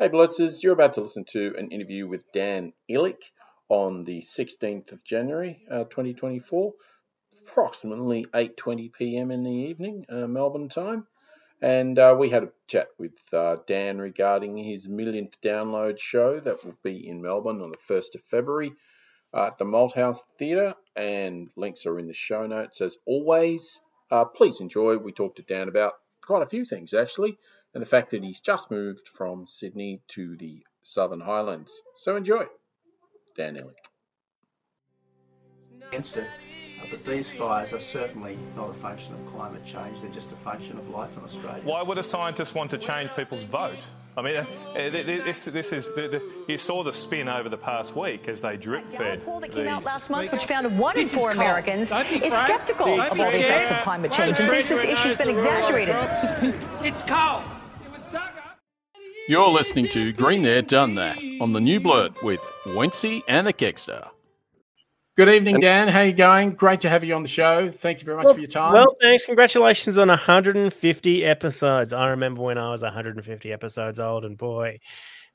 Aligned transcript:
Hey, 0.00 0.10
Blitzers, 0.10 0.62
you're 0.62 0.74
about 0.74 0.92
to 0.92 1.00
listen 1.00 1.24
to 1.30 1.56
an 1.58 1.72
interview 1.72 2.06
with 2.06 2.30
Dan 2.30 2.72
Ilic 2.88 3.32
on 3.68 4.04
the 4.04 4.20
16th 4.20 4.92
of 4.92 5.02
January, 5.02 5.64
uh, 5.68 5.82
2024, 5.90 6.72
approximately 7.40 8.24
8.20 8.26 8.92
p.m. 8.92 9.32
in 9.32 9.42
the 9.42 9.50
evening, 9.50 10.06
uh, 10.08 10.28
Melbourne 10.28 10.68
time. 10.68 11.08
And 11.60 11.98
uh, 11.98 12.14
we 12.16 12.30
had 12.30 12.44
a 12.44 12.52
chat 12.68 12.86
with 12.96 13.18
uh, 13.32 13.56
Dan 13.66 13.98
regarding 13.98 14.56
his 14.56 14.88
millionth 14.88 15.40
download 15.40 15.98
show 15.98 16.38
that 16.38 16.64
will 16.64 16.78
be 16.84 17.08
in 17.08 17.20
Melbourne 17.20 17.60
on 17.60 17.72
the 17.72 17.76
1st 17.76 18.14
of 18.14 18.20
February 18.20 18.74
at 19.34 19.58
the 19.58 19.64
Malthouse 19.64 20.20
Theatre. 20.38 20.76
And 20.94 21.50
links 21.56 21.86
are 21.86 21.98
in 21.98 22.06
the 22.06 22.14
show 22.14 22.46
notes 22.46 22.80
as 22.80 22.96
always. 23.04 23.80
Uh, 24.12 24.26
please 24.26 24.60
enjoy. 24.60 24.96
We 24.98 25.10
talked 25.10 25.38
to 25.38 25.42
Dan 25.42 25.68
about 25.68 25.94
quite 26.22 26.44
a 26.44 26.48
few 26.48 26.64
things 26.64 26.94
actually 26.94 27.36
and 27.74 27.82
the 27.82 27.86
fact 27.86 28.10
that 28.10 28.22
he's 28.22 28.40
just 28.40 28.70
moved 28.70 29.08
from 29.08 29.46
Sydney 29.46 30.00
to 30.08 30.36
the 30.36 30.62
Southern 30.82 31.20
Highlands. 31.20 31.72
So 31.96 32.16
enjoy. 32.16 32.44
Dan 33.36 33.56
Ilic. 33.56 33.74
Against 35.88 36.16
it, 36.16 36.24
uh, 36.24 36.86
but 36.90 37.04
these 37.04 37.30
fires 37.30 37.72
are 37.72 37.80
certainly 37.80 38.36
not 38.56 38.70
a 38.70 38.74
function 38.74 39.14
of 39.14 39.24
climate 39.26 39.64
change, 39.64 40.00
they're 40.00 40.10
just 40.10 40.32
a 40.32 40.36
function 40.36 40.76
of 40.76 40.88
life 40.90 41.16
in 41.16 41.22
Australia. 41.22 41.62
Why 41.64 41.82
would 41.82 41.98
a 41.98 42.02
scientist 42.02 42.54
want 42.54 42.70
to 42.72 42.78
change 42.78 43.14
people's 43.14 43.44
vote? 43.44 43.86
I 44.16 44.22
mean, 44.22 44.36
uh, 44.36 44.46
this, 44.74 45.44
this 45.44 45.72
is 45.72 45.94
the, 45.94 46.08
the, 46.08 46.22
you 46.48 46.58
saw 46.58 46.82
the 46.82 46.92
spin 46.92 47.28
over 47.28 47.48
the 47.48 47.56
past 47.56 47.94
week 47.94 48.26
as 48.28 48.40
they 48.40 48.56
drip 48.56 48.84
fed. 48.84 49.18
A 49.18 49.20
poll 49.20 49.38
that 49.38 49.52
came 49.52 49.68
out 49.68 49.84
last 49.84 50.10
month, 50.10 50.32
which 50.32 50.44
found 50.44 50.76
one 50.76 50.98
in 50.98 51.06
four 51.06 51.30
Americans 51.30 51.92
is 51.92 52.32
skeptical 52.32 53.00
of 53.00 53.20
all 53.20 53.30
the 53.30 53.38
effects 53.38 53.70
of 53.70 53.76
climate 53.82 54.10
change 54.10 54.40
and 54.40 54.50
thinks 54.50 54.68
this 54.68 54.84
issue's 54.84 55.16
been 55.16 55.28
exaggerated. 55.28 55.94
It's 56.82 57.04
cold. 57.04 57.44
You're 59.28 59.50
listening 59.50 59.88
to 59.88 60.10
Green 60.14 60.40
There, 60.40 60.62
Done 60.62 60.94
That 60.94 61.18
on 61.42 61.52
the 61.52 61.60
New 61.60 61.80
Blurt 61.80 62.22
with 62.22 62.40
Wency 62.64 63.20
and 63.28 63.46
the 63.46 63.52
Kegster. 63.52 64.08
Good 65.18 65.28
evening, 65.28 65.60
Dan. 65.60 65.88
How 65.88 66.00
you 66.00 66.14
going? 66.14 66.52
Great 66.52 66.80
to 66.80 66.88
have 66.88 67.04
you 67.04 67.14
on 67.14 67.20
the 67.20 67.28
show. 67.28 67.70
Thank 67.70 68.00
you 68.00 68.06
very 68.06 68.16
much 68.16 68.24
well, 68.24 68.32
for 68.32 68.40
your 68.40 68.48
time. 68.48 68.72
Well, 68.72 68.96
thanks. 69.02 69.26
Congratulations 69.26 69.98
on 69.98 70.08
150 70.08 71.24
episodes. 71.26 71.92
I 71.92 72.08
remember 72.08 72.40
when 72.40 72.56
I 72.56 72.70
was 72.70 72.80
150 72.80 73.52
episodes 73.52 74.00
old, 74.00 74.24
and 74.24 74.38
boy, 74.38 74.78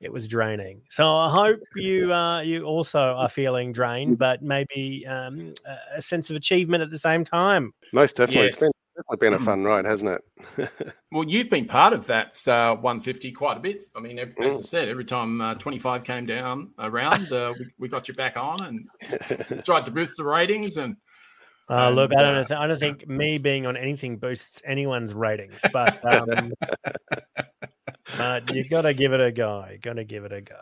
it 0.01 0.11
was 0.11 0.27
draining. 0.27 0.81
So 0.89 1.15
I 1.15 1.29
hope 1.29 1.59
you 1.75 2.11
uh, 2.11 2.41
you 2.41 2.63
also 2.63 2.99
are 2.99 3.29
feeling 3.29 3.73
drained, 3.73 4.17
but 4.17 4.41
maybe 4.41 5.05
um, 5.05 5.53
a 5.95 6.01
sense 6.01 6.31
of 6.31 6.35
achievement 6.35 6.81
at 6.81 6.89
the 6.89 6.97
same 6.97 7.23
time. 7.23 7.71
Most 7.91 8.15
definitely. 8.15 8.45
Yes. 8.45 8.53
It's 8.55 8.61
been 8.61 8.71
definitely 8.95 9.17
been 9.17 9.33
a 9.33 9.39
mm. 9.39 9.45
fun 9.45 9.63
ride, 9.63 9.85
hasn't 9.85 10.11
it? 10.11 10.69
well, 11.11 11.23
you've 11.23 11.49
been 11.49 11.65
part 11.65 11.93
of 11.93 12.07
that 12.07 12.45
uh, 12.47 12.75
150 12.75 13.31
quite 13.31 13.57
a 13.57 13.59
bit. 13.59 13.87
I 13.95 13.99
mean, 13.99 14.19
as 14.19 14.33
mm. 14.33 14.47
I 14.47 14.51
said, 14.61 14.89
every 14.89 15.05
time 15.05 15.41
uh, 15.41 15.55
25 15.55 16.03
came 16.03 16.25
down 16.25 16.71
around, 16.79 17.31
uh, 17.31 17.53
we, 17.57 17.65
we, 17.79 17.87
got 17.87 18.07
you 18.07 18.13
back 18.13 18.37
on 18.37 18.63
and 18.63 19.65
tried 19.65 19.85
to 19.85 19.91
boost 19.91 20.17
the 20.17 20.23
ratings. 20.23 20.77
And, 20.77 20.95
uh, 21.69 21.87
and 21.87 21.95
look, 21.95 22.11
I 22.15 22.21
don't, 22.21 22.51
uh, 22.51 22.59
I 22.59 22.67
don't 22.67 22.79
think 22.79 23.07
me 23.07 23.37
being 23.37 23.65
on 23.65 23.77
anything 23.77 24.17
boosts 24.17 24.61
anyone's 24.65 25.13
ratings, 25.13 25.59
but 25.71 26.03
um, 26.05 26.53
you've 28.51 28.69
got 28.69 28.83
to 28.83 28.93
give 28.93 29.13
it 29.13 29.21
a 29.21 29.31
go. 29.31 29.65
Got 29.81 29.93
to 29.93 30.03
give 30.03 30.25
it 30.25 30.33
a 30.33 30.41
go. 30.41 30.55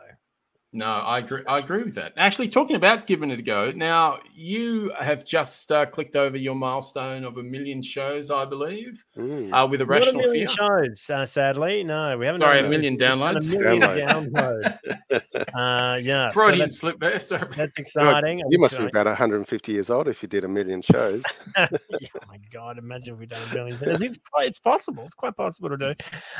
No, 0.73 0.85
I 0.85 1.19
agree. 1.19 1.43
I 1.47 1.57
agree 1.57 1.83
with 1.83 1.95
that. 1.95 2.13
Actually, 2.15 2.47
talking 2.47 2.77
about 2.77 3.05
giving 3.05 3.29
it 3.29 3.39
a 3.39 3.41
go, 3.41 3.71
now 3.71 4.19
you 4.33 4.93
have 4.97 5.25
just 5.25 5.69
uh, 5.69 5.85
clicked 5.85 6.15
over 6.15 6.37
your 6.37 6.55
milestone 6.55 7.25
of 7.25 7.35
a 7.35 7.43
million 7.43 7.81
shows, 7.81 8.31
I 8.31 8.45
believe, 8.45 9.03
mm. 9.17 9.51
uh, 9.51 9.67
with 9.67 9.81
a 9.81 9.85
rational 9.85 10.21
Not 10.21 10.23
a 10.23 10.27
million 10.27 10.47
fear. 10.47 10.55
shows. 10.55 11.09
Uh, 11.09 11.25
sadly, 11.25 11.83
no, 11.83 12.17
we 12.17 12.25
haven't. 12.25 12.39
Sorry, 12.39 12.61
a 12.61 12.69
million 12.69 12.97
downloads. 12.97 13.53
A 13.53 13.59
million 13.59 13.81
downloads. 13.81 14.79
uh, 15.53 15.99
yeah, 16.01 16.29
Freudian 16.29 16.71
so 16.71 16.87
slip 16.87 16.99
there. 16.99 17.19
Sorry. 17.19 17.49
That's 17.53 17.77
exciting. 17.77 18.37
God, 18.39 18.47
you 18.49 18.59
must 18.59 18.77
be 18.77 18.85
about 18.85 19.07
150 19.07 19.71
years 19.73 19.89
old 19.89 20.07
if 20.07 20.23
you 20.23 20.29
did 20.29 20.45
a 20.45 20.47
million 20.47 20.81
shows. 20.81 21.23
yeah, 21.57 21.67
my 22.29 22.37
God, 22.49 22.77
imagine 22.77 23.15
if 23.15 23.19
we 23.19 23.25
done 23.25 23.41
a 23.51 23.53
million. 23.53 23.77
It's, 23.81 24.17
it's 24.37 24.59
possible. 24.59 25.03
It's 25.03 25.15
quite 25.15 25.35
possible 25.35 25.67
to 25.67 25.77
do. 25.77 25.93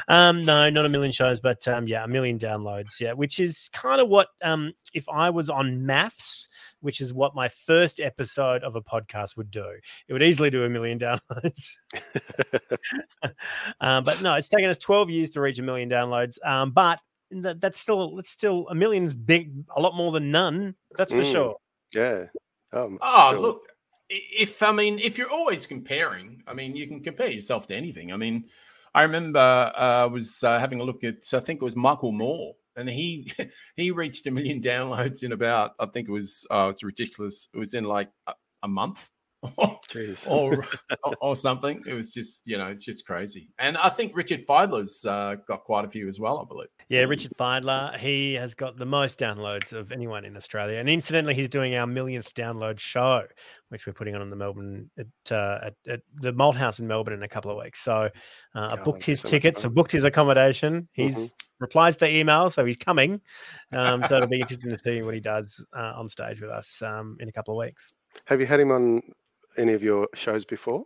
Um, 0.08 0.46
no, 0.46 0.70
not 0.70 0.86
a 0.86 0.90
million 0.90 1.12
shows, 1.12 1.42
but 1.42 1.68
um, 1.68 1.86
yeah, 1.86 2.06
a 2.06 2.08
million 2.08 2.40
downloads. 2.40 2.98
Yeah, 3.02 3.12
which 3.12 3.38
is 3.38 3.70
kind 3.74 4.00
of 4.00 4.08
what 4.08 4.21
what 4.22 4.30
um, 4.48 4.74
if 4.94 5.10
I 5.10 5.32
was 5.32 5.50
on 5.50 5.86
maths, 5.86 6.48
which 6.82 7.02
is 7.02 7.14
what 7.14 7.34
my 7.34 7.48
first 7.48 8.00
episode 8.00 8.64
of 8.64 8.76
a 8.76 8.82
podcast 8.82 9.36
would 9.36 9.50
do. 9.50 9.66
It 10.08 10.14
would 10.14 10.22
easily 10.22 10.50
do 10.50 10.64
a 10.64 10.70
million 10.70 11.00
downloads. 11.08 11.74
um, 13.82 14.04
but 14.04 14.22
no, 14.22 14.36
it's 14.36 14.50
taken 14.50 14.70
us 14.70 14.78
12 14.78 15.10
years 15.10 15.30
to 15.32 15.42
reach 15.42 15.60
a 15.60 15.64
million 15.64 15.90
downloads. 15.90 16.38
Um, 16.46 16.72
but 16.72 17.00
that, 17.32 17.62
that's 17.62 17.80
still 17.80 18.16
that's 18.16 18.30
still 18.30 18.68
a 18.70 18.76
million's 18.76 19.14
big, 19.14 19.52
a 19.76 19.82
lot 19.82 19.96
more 19.96 20.12
than 20.12 20.32
none. 20.32 20.76
That's 20.98 21.12
for 21.12 21.22
mm, 21.22 21.32
sure. 21.32 21.56
Yeah. 21.94 22.26
Um, 22.74 23.00
oh, 23.02 23.32
sure. 23.32 23.40
look. 23.40 23.62
If 24.14 24.62
I 24.62 24.74
mean, 24.74 25.00
if 25.00 25.18
you're 25.18 25.32
always 25.32 25.66
comparing, 25.66 26.44
I 26.46 26.54
mean, 26.54 26.76
you 26.76 26.86
can 26.86 27.02
compare 27.02 27.30
yourself 27.30 27.68
to 27.68 27.76
anything. 27.76 28.12
I 28.12 28.18
mean, 28.18 28.44
I 28.94 29.04
remember 29.04 29.40
uh, 29.40 30.04
I 30.04 30.06
was 30.06 30.44
uh, 30.44 30.60
having 30.60 30.82
a 30.82 30.84
look 30.84 31.06
at, 31.06 31.24
I 31.34 31.40
think 31.40 31.62
it 31.62 31.64
was 31.64 31.78
Michael 31.78 32.12
Moore 32.12 32.56
and 32.76 32.90
he 32.90 33.32
he 33.76 33.92
reached 33.92 34.28
a 34.28 34.32
million 34.32 34.62
downloads 34.62 35.24
in 35.24 35.32
about 35.32 35.72
I 35.80 35.86
think 35.88 36.08
it 36.08 36.12
was 36.12 36.46
oh 36.50 36.70
it's 36.70 36.84
ridiculous 36.84 37.48
it 37.54 37.58
was 37.58 37.74
in 37.74 37.84
like 37.84 38.10
a, 38.28 38.34
a 38.64 38.68
month 38.68 39.10
or, 40.28 40.66
or, 41.04 41.16
or 41.22 41.36
something 41.36 41.82
it 41.88 41.94
was 41.94 42.14
just 42.14 42.42
you 42.46 42.58
know 42.58 42.68
it's 42.68 42.86
just 42.86 43.06
crazy 43.06 43.50
and 43.60 43.78
I 43.78 43.90
think 43.90 44.16
Richard 44.16 44.42
Fidler's 44.48 45.04
uh, 45.06 45.36
got 45.48 45.64
quite 45.64 45.86
a 45.86 45.90
few 45.90 46.08
as 46.08 46.20
well 46.20 46.40
I 46.40 46.46
believe 46.48 46.68
yeah 46.90 47.02
Richard 47.02 47.32
Fidler, 47.40 47.98
he 47.98 48.36
has 48.36 48.54
got 48.54 48.78
the 48.78 48.86
most 48.86 49.20
downloads 49.20 49.74
of 49.74 49.92
anyone 49.92 50.26
in 50.26 50.38
Australia 50.38 50.78
and 50.78 50.88
incidentally 50.88 51.34
he's 51.34 51.50
doing 51.50 51.76
our 51.76 51.88
millionth 51.88 52.34
download 52.36 52.80
show 52.80 53.24
which 53.72 53.88
we're 53.88 53.94
putting 53.94 54.16
on 54.16 54.22
in 54.22 54.30
the 54.30 54.36
Melbourne 54.36 54.90
at, 54.98 55.32
uh, 55.32 55.60
at, 55.64 55.76
at, 55.88 56.02
the 56.16 56.34
Malthouse 56.34 56.80
in 56.80 56.88
Melbourne 56.88 57.14
in 57.14 57.24
a 57.24 57.28
couple 57.28 57.52
of 57.52 57.58
weeks. 57.58 57.80
So 57.80 58.10
uh, 58.54 58.68
I 58.72 58.76
booked 58.76 59.02
his 59.02 59.22
tickets, 59.22 59.64
I 59.64 59.70
booked 59.70 59.94
his 59.94 60.04
accommodation. 60.04 60.90
He's 60.92 61.16
mm-hmm. 61.16 61.26
replies 61.62 61.96
to 61.96 62.06
the 62.06 62.14
email, 62.14 62.50
so 62.50 62.66
he's 62.66 62.76
coming. 62.76 63.22
Um, 63.72 64.04
so 64.06 64.18
it'll 64.18 64.28
be 64.28 64.42
interesting 64.42 64.72
to 64.72 64.78
see 64.78 65.02
what 65.02 65.14
he 65.14 65.22
does 65.22 65.66
uh, 65.74 65.94
on 65.96 66.10
stage 66.10 66.42
with 66.42 66.50
us 66.50 66.82
um, 66.82 67.16
in 67.22 67.30
a 67.30 67.32
couple 67.32 67.58
of 67.58 67.66
weeks. 67.66 67.94
Have 68.26 68.42
you 68.42 68.46
had 68.46 68.60
him 68.60 68.72
on 68.72 69.02
any 69.58 69.74
of 69.74 69.84
your 69.84 70.08
shows 70.14 70.46
before? 70.46 70.86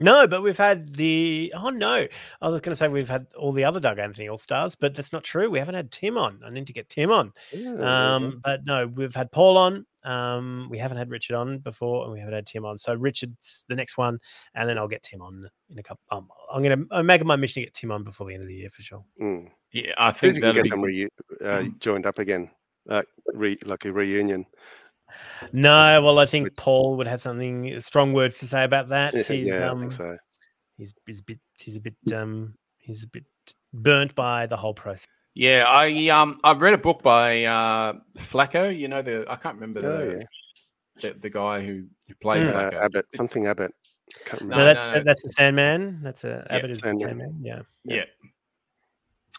No, 0.00 0.26
but 0.26 0.42
we've 0.42 0.58
had 0.58 0.94
the 0.94 1.52
oh 1.56 1.70
no, 1.70 2.06
I 2.42 2.48
was 2.48 2.60
going 2.60 2.72
to 2.72 2.76
say 2.76 2.88
we've 2.88 3.08
had 3.08 3.26
all 3.38 3.52
the 3.52 3.64
other 3.64 3.78
Doug 3.78 3.98
Anthony 3.98 4.28
All 4.28 4.36
Stars, 4.36 4.74
but 4.74 4.94
that's 4.94 5.12
not 5.12 5.22
true. 5.22 5.48
We 5.48 5.60
haven't 5.60 5.76
had 5.76 5.92
Tim 5.92 6.18
on. 6.18 6.40
I 6.44 6.50
need 6.50 6.66
to 6.66 6.72
get 6.72 6.88
Tim 6.88 7.12
on. 7.12 7.32
um, 7.80 8.40
but 8.44 8.64
no, 8.64 8.88
we've 8.88 9.14
had 9.14 9.30
Paul 9.30 9.56
on. 9.56 9.86
Um, 10.02 10.68
we 10.68 10.78
haven't 10.78 10.98
had 10.98 11.10
Richard 11.10 11.36
on 11.36 11.58
before, 11.58 12.04
and 12.04 12.12
we 12.12 12.18
haven't 12.18 12.34
had 12.34 12.46
Tim 12.46 12.64
on. 12.64 12.76
So 12.76 12.92
Richard's 12.94 13.64
the 13.68 13.76
next 13.76 13.96
one, 13.96 14.18
and 14.54 14.68
then 14.68 14.78
I'll 14.78 14.88
get 14.88 15.04
Tim 15.04 15.22
on 15.22 15.48
in 15.70 15.78
a 15.78 15.82
couple. 15.82 16.02
Um, 16.10 16.28
I'm 16.52 16.62
going 16.62 16.86
to 16.88 17.02
make 17.02 17.20
it 17.20 17.26
my 17.26 17.36
mission 17.36 17.62
to 17.62 17.66
get 17.66 17.74
Tim 17.74 17.92
on 17.92 18.02
before 18.02 18.26
the 18.26 18.34
end 18.34 18.42
of 18.42 18.48
the 18.48 18.54
year 18.54 18.70
for 18.70 18.82
sure. 18.82 19.04
Mm. 19.20 19.48
Yeah, 19.72 19.92
I 19.96 20.10
think 20.10 20.34
you 20.34 20.42
can 20.42 20.54
get 20.54 20.64
be... 20.64 20.70
them 20.70 20.82
re- 20.82 21.08
uh, 21.42 21.62
joined 21.78 22.04
up 22.04 22.18
again, 22.18 22.50
uh, 22.90 23.02
re- 23.32 23.58
like 23.64 23.84
a 23.84 23.92
reunion. 23.92 24.44
No, 25.52 26.02
well, 26.02 26.18
I 26.18 26.26
think 26.26 26.56
Paul 26.56 26.96
would 26.96 27.06
have 27.06 27.22
something 27.22 27.80
strong 27.80 28.12
words 28.12 28.38
to 28.38 28.46
say 28.46 28.64
about 28.64 28.88
that. 28.90 29.14
He's, 29.14 29.46
yeah, 29.46 29.68
um, 29.68 29.78
I 29.78 29.80
think 29.80 29.92
so. 29.92 30.16
He's, 30.76 30.94
he's 31.06 31.20
a 31.20 31.22
bit. 31.22 31.38
He's 31.58 31.76
a 31.76 31.80
bit. 31.80 31.94
Um, 32.12 32.54
he's 32.78 33.04
a 33.04 33.08
bit 33.08 33.24
burnt 33.72 34.14
by 34.14 34.46
the 34.46 34.56
whole 34.56 34.74
process. 34.74 35.06
Yeah, 35.34 35.64
I 35.66 36.08
um 36.08 36.38
I've 36.44 36.62
read 36.62 36.74
a 36.74 36.78
book 36.78 37.02
by 37.02 37.44
uh 37.44 37.94
Flacco. 38.16 38.76
You 38.76 38.88
know 38.88 39.02
the 39.02 39.26
I 39.28 39.36
can't 39.36 39.56
remember 39.56 39.80
oh, 39.80 39.98
the, 39.98 40.18
yeah. 40.18 41.12
the, 41.12 41.18
the 41.18 41.30
guy 41.30 41.60
who, 41.60 41.86
who 42.06 42.14
played 42.22 42.44
mm. 42.44 42.52
Flacco. 42.52 42.74
Uh, 42.74 42.84
Abbott 42.84 43.06
something 43.14 43.46
Abbott. 43.46 43.74
No, 44.40 44.56
no, 44.56 44.64
that's 44.64 44.86
no, 44.86 44.94
no. 44.94 45.02
that's 45.02 45.22
the 45.24 45.30
Sandman. 45.30 46.00
That's 46.02 46.22
a 46.22 46.46
Abbott 46.50 46.70
is 46.70 46.78
Sandman. 46.78 47.08
Sandman. 47.08 47.40
Yeah. 47.42 47.62
yeah. 47.84 47.96
yeah. 47.96 48.04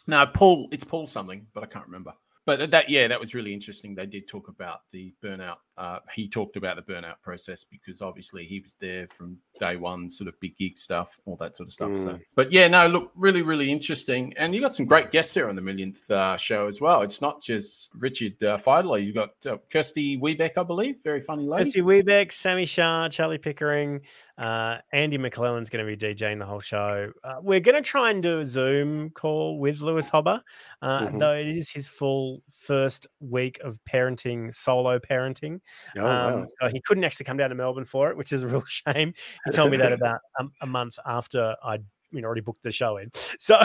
No, 0.08 0.26
Paul. 0.28 0.68
It's 0.72 0.84
Paul 0.84 1.08
something, 1.08 1.48
but 1.54 1.64
I 1.64 1.68
can't 1.68 1.86
remember 1.86 2.14
but 2.46 2.72
that 2.72 2.90
yeah 2.90 3.08
that 3.08 3.20
was 3.20 3.34
really 3.34 3.54
interesting. 3.54 3.96
They 3.96 4.06
did 4.06 4.28
talk 4.28 4.48
about 4.48 4.82
the 4.92 5.14
burnout 5.24 5.58
uh, 5.78 6.00
he 6.14 6.30
talked 6.30 6.56
about 6.56 6.78
the 6.78 6.94
burnout 6.94 7.22
process 7.22 7.66
because 7.66 8.02
obviously 8.02 8.46
he 8.46 8.62
was 8.62 8.76
there 8.80 9.08
from 9.08 9.38
day 9.60 9.76
one 9.76 10.10
sort 10.10 10.28
of 10.30 10.40
big 10.40 10.58
gig 10.58 10.78
stuff 10.78 11.20
all 11.26 11.36
that 11.36 11.56
sort 11.56 11.68
of 11.68 11.74
stuff 11.74 11.90
mm. 11.92 12.02
so 12.02 12.20
but 12.36 12.52
yeah 12.52 12.68
no 12.68 12.88
look 12.88 13.12
really 13.16 13.42
really 13.42 13.72
interesting. 13.72 14.34
And 14.38 14.56
you 14.56 14.62
got 14.62 14.74
some 14.74 14.86
great 14.86 15.12
guests 15.12 15.34
there 15.34 15.50
on 15.50 15.56
the 15.56 15.62
millionth 15.62 16.10
uh, 16.10 16.38
show 16.38 16.68
as 16.68 16.80
well. 16.80 17.02
It's 17.02 17.22
not 17.22 17.42
just 17.42 17.92
richard 17.96 18.42
uh, 18.44 18.58
Fidler. 18.58 19.04
you 19.04 19.14
got 19.14 19.32
uh, 19.46 19.58
kirsty 19.72 20.18
webeck 20.18 20.52
i 20.58 20.64
believe. 20.64 21.00
Very 21.04 21.20
funny 21.22 21.46
lady. 21.46 21.66
Kirsty 21.66 21.82
webeck 21.82 22.32
sami 22.32 22.66
shah 22.66 23.10
charlie 23.10 23.38
pickering 23.38 24.02
uh, 24.38 24.78
Andy 24.92 25.18
McClellan's 25.18 25.70
going 25.70 25.86
to 25.86 25.96
be 25.96 25.98
DJing 25.98 26.40
the 26.40 26.46
whole 26.46 26.60
show. 26.60 27.12
Uh, 27.24 27.36
we're 27.42 27.60
going 27.60 27.76
to 27.76 27.82
try 27.82 28.10
and 28.12 28.22
do 28.22 28.40
a 28.40 28.46
Zoom 28.46 29.10
call 29.12 29.60
with 29.60 29.80
Lewis 29.80 30.10
Hobba, 30.10 30.42
uh, 30.82 31.00
mm-hmm. 31.00 31.18
though 31.18 31.34
it 31.34 31.48
is 31.48 31.70
his 31.70 31.88
full 31.88 32.42
first 32.54 33.08
week 33.22 33.60
of 33.64 33.80
parenting, 33.90 34.54
solo 34.54 35.00
parenting. 35.00 35.62
Oh, 35.98 36.06
um, 36.06 36.34
wow. 36.34 36.48
so 36.62 36.68
he 36.68 36.82
couldn't 36.82 37.04
actually 37.04 37.26
come 37.26 37.38
down 37.38 37.50
to 37.50 37.56
Melbourne 37.56 37.86
for 37.86 38.10
it, 38.10 38.18
which 38.18 38.34
is 38.34 38.44
a 38.44 38.48
real 38.48 38.64
shame. 38.68 39.14
He 39.46 39.52
told 39.52 39.72
me 39.72 39.78
that 39.78 39.94
about 39.94 40.20
a, 40.40 40.46
a 40.62 40.66
month 40.66 41.00
after 41.06 41.56
I 41.64 41.80
you 42.12 42.22
know 42.22 42.28
already 42.28 42.42
booked 42.42 42.64
the 42.64 42.72
show 42.72 42.98
in. 42.98 43.12
So 43.40 43.60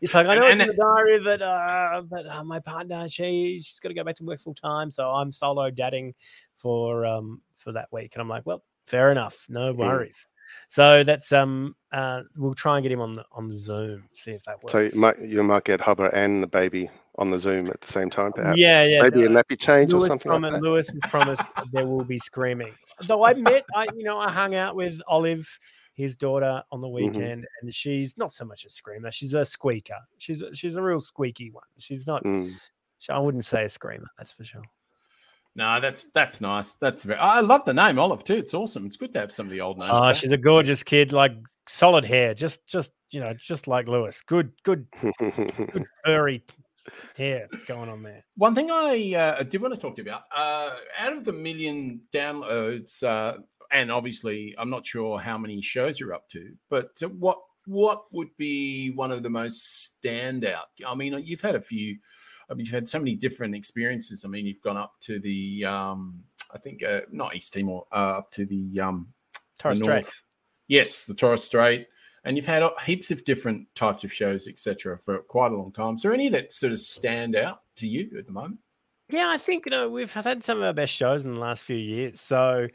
it's 0.00 0.12
like 0.12 0.26
I 0.26 0.34
know 0.34 0.46
And- 0.46 0.60
it's 0.60 0.68
in 0.68 0.68
the 0.68 0.74
diary, 0.74 1.20
but 1.22 1.40
uh, 1.40 2.02
but 2.08 2.26
uh, 2.26 2.44
my 2.44 2.58
partner 2.60 3.08
she 3.08 3.60
she's 3.62 3.78
got 3.80 3.88
to 3.90 3.94
go 3.94 4.04
back 4.04 4.16
to 4.16 4.24
work 4.24 4.40
full 4.40 4.54
time, 4.54 4.90
so 4.90 5.08
I'm 5.08 5.30
solo 5.32 5.70
dadding 5.70 6.14
for 6.56 7.06
um 7.06 7.40
for 7.64 7.72
that 7.72 7.88
week, 7.90 8.12
and 8.14 8.20
I'm 8.22 8.28
like, 8.28 8.44
well, 8.46 8.62
fair 8.86 9.10
enough, 9.10 9.46
no 9.48 9.72
worries. 9.72 10.26
So 10.68 11.02
that's 11.02 11.32
um 11.32 11.74
uh 11.90 12.20
we'll 12.36 12.52
try 12.54 12.76
and 12.76 12.82
get 12.82 12.92
him 12.92 13.00
on 13.00 13.14
the 13.14 13.24
on 13.32 13.48
the 13.48 13.56
Zoom, 13.56 14.04
see 14.12 14.32
if 14.32 14.44
that 14.44 14.62
works. 14.62 14.72
so 14.72 14.80
you 14.80 14.90
might 14.94 15.18
you 15.20 15.42
might 15.42 15.64
get 15.64 15.80
Hobba 15.80 16.12
and 16.12 16.42
the 16.42 16.46
baby 16.46 16.90
on 17.16 17.30
the 17.30 17.38
Zoom 17.38 17.68
at 17.70 17.80
the 17.80 17.90
same 17.90 18.10
time, 18.10 18.32
perhaps. 18.32 18.58
Yeah, 18.58 18.84
yeah. 18.84 19.02
Maybe 19.02 19.24
a 19.24 19.28
nappy 19.28 19.58
change 19.58 19.90
or 19.92 19.96
Lewis 19.96 20.08
something 20.08 20.28
promised, 20.30 20.52
like 20.52 20.60
that. 20.60 20.68
Lewis 20.68 20.90
has 20.90 21.00
promised 21.10 21.42
there 21.72 21.86
will 21.86 22.04
be 22.04 22.18
screaming. 22.18 22.74
Though 23.06 23.24
I 23.24 23.32
met, 23.34 23.64
I 23.74 23.86
you 23.96 24.04
know, 24.04 24.18
I 24.18 24.30
hung 24.30 24.54
out 24.54 24.76
with 24.76 25.00
Olive, 25.08 25.48
his 25.94 26.14
daughter, 26.14 26.62
on 26.70 26.80
the 26.82 26.88
Mm-hmm. 26.88 27.06
weekend, 27.18 27.46
and 27.62 27.74
she's 27.74 28.18
not 28.18 28.30
so 28.32 28.44
much 28.44 28.66
a 28.66 28.70
screamer. 28.70 29.10
She's 29.10 29.32
a 29.32 29.44
squeaker. 29.46 29.96
She's 30.18 30.42
a, 30.42 30.54
she's 30.54 30.76
a 30.76 30.82
real 30.82 31.00
squeaky 31.00 31.50
one. 31.50 31.64
She's 31.78 32.06
not. 32.06 32.22
Mm. 32.24 32.52
I 33.08 33.18
wouldn't 33.18 33.44
say 33.44 33.64
a 33.64 33.68
screamer. 33.68 34.08
That's 34.18 34.32
for 34.32 34.44
sure. 34.44 34.62
No, 35.56 35.80
that's 35.80 36.04
that's 36.14 36.40
nice. 36.40 36.74
That's 36.74 37.04
very. 37.04 37.18
I 37.18 37.40
love 37.40 37.64
the 37.64 37.74
name 37.74 37.98
Olive 37.98 38.24
too. 38.24 38.34
It's 38.34 38.54
awesome. 38.54 38.86
It's 38.86 38.96
good 38.96 39.12
to 39.14 39.20
have 39.20 39.32
some 39.32 39.46
of 39.46 39.52
the 39.52 39.60
old 39.60 39.78
names. 39.78 39.90
Oh, 39.92 40.00
back. 40.00 40.16
she's 40.16 40.32
a 40.32 40.36
gorgeous 40.36 40.82
kid. 40.82 41.12
Like 41.12 41.32
solid 41.68 42.04
hair, 42.04 42.34
just 42.34 42.66
just 42.66 42.92
you 43.10 43.20
know, 43.20 43.32
just 43.38 43.66
like 43.66 43.88
Lewis. 43.88 44.22
Good, 44.26 44.52
good, 44.64 44.86
good 45.18 45.84
furry 46.04 46.42
hair 47.16 47.48
going 47.66 47.88
on 47.88 48.02
there. 48.02 48.24
One 48.36 48.54
thing 48.54 48.70
I 48.70 49.14
uh, 49.14 49.42
did 49.44 49.62
want 49.62 49.74
to 49.74 49.80
talk 49.80 49.96
to 49.96 50.02
you 50.02 50.08
about 50.08 50.22
uh, 50.34 50.74
out 50.98 51.12
of 51.12 51.24
the 51.24 51.32
million 51.32 52.00
downloads, 52.12 53.02
uh, 53.02 53.38
and 53.72 53.90
obviously 53.90 54.54
I'm 54.58 54.70
not 54.70 54.84
sure 54.86 55.18
how 55.18 55.38
many 55.38 55.62
shows 55.62 55.98
you're 56.00 56.14
up 56.14 56.28
to, 56.30 56.52
but 56.68 56.90
what 57.18 57.38
what 57.66 58.04
would 58.12 58.36
be 58.36 58.90
one 58.90 59.10
of 59.10 59.22
the 59.22 59.30
most 59.30 59.96
standout? 60.04 60.64
I 60.86 60.94
mean, 60.94 61.20
you've 61.24 61.40
had 61.40 61.54
a 61.54 61.60
few. 61.60 61.96
I 62.50 62.54
mean, 62.54 62.64
you've 62.64 62.74
had 62.74 62.88
so 62.88 62.98
many 62.98 63.14
different 63.14 63.54
experiences. 63.54 64.24
I 64.24 64.28
mean, 64.28 64.46
you've 64.46 64.62
gone 64.62 64.76
up 64.76 64.94
to 65.02 65.18
the, 65.18 65.64
um, 65.64 66.22
I 66.52 66.58
think, 66.58 66.82
uh, 66.82 67.00
not 67.10 67.34
East 67.34 67.52
Timor, 67.52 67.84
uh, 67.92 68.18
up 68.18 68.30
to 68.32 68.46
the, 68.46 68.80
um, 68.80 69.08
the 69.32 69.40
Torres 69.58 69.78
Strait. 69.78 70.10
Yes, 70.68 71.06
the 71.06 71.14
Torres 71.14 71.44
Strait, 71.44 71.86
and 72.24 72.36
you've 72.36 72.46
had 72.46 72.62
heaps 72.84 73.10
of 73.10 73.24
different 73.24 73.66
types 73.74 74.04
of 74.04 74.12
shows, 74.12 74.48
etc., 74.48 74.98
for 74.98 75.18
quite 75.18 75.52
a 75.52 75.56
long 75.56 75.72
time. 75.72 75.96
There 76.02 76.14
any 76.14 76.28
that 76.30 76.52
sort 76.52 76.72
of 76.72 76.78
stand 76.78 77.36
out 77.36 77.60
to 77.76 77.86
you 77.86 78.10
at 78.18 78.26
the 78.26 78.32
moment? 78.32 78.60
Yeah, 79.10 79.28
I 79.28 79.36
think 79.36 79.66
you 79.66 79.70
know 79.70 79.90
we've 79.90 80.12
had 80.12 80.42
some 80.42 80.58
of 80.58 80.64
our 80.64 80.72
best 80.72 80.92
shows 80.92 81.26
in 81.26 81.34
the 81.34 81.40
last 81.40 81.64
few 81.64 81.76
years. 81.76 82.20
So, 82.20 82.68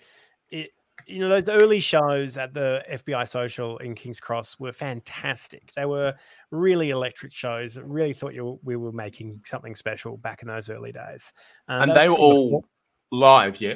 it 0.51 0.71
you 1.05 1.19
know 1.19 1.41
those 1.41 1.49
early 1.49 1.79
shows 1.79 2.37
at 2.37 2.53
the 2.53 2.83
FBI 2.91 3.27
Social 3.27 3.77
in 3.77 3.95
King's 3.95 4.19
Cross 4.19 4.59
were 4.59 4.71
fantastic. 4.71 5.71
They 5.75 5.85
were 5.85 6.13
really 6.51 6.89
electric 6.89 7.33
shows. 7.33 7.77
I 7.77 7.81
Really 7.81 8.13
thought 8.13 8.33
you 8.33 8.59
we 8.63 8.75
were 8.75 8.91
making 8.91 9.41
something 9.45 9.75
special 9.75 10.17
back 10.17 10.41
in 10.41 10.47
those 10.47 10.69
early 10.69 10.91
days. 10.91 11.33
Uh, 11.67 11.79
and 11.81 11.95
they 11.95 12.09
were 12.09 12.15
all 12.15 12.65
live, 13.11 13.59
yeah. 13.61 13.75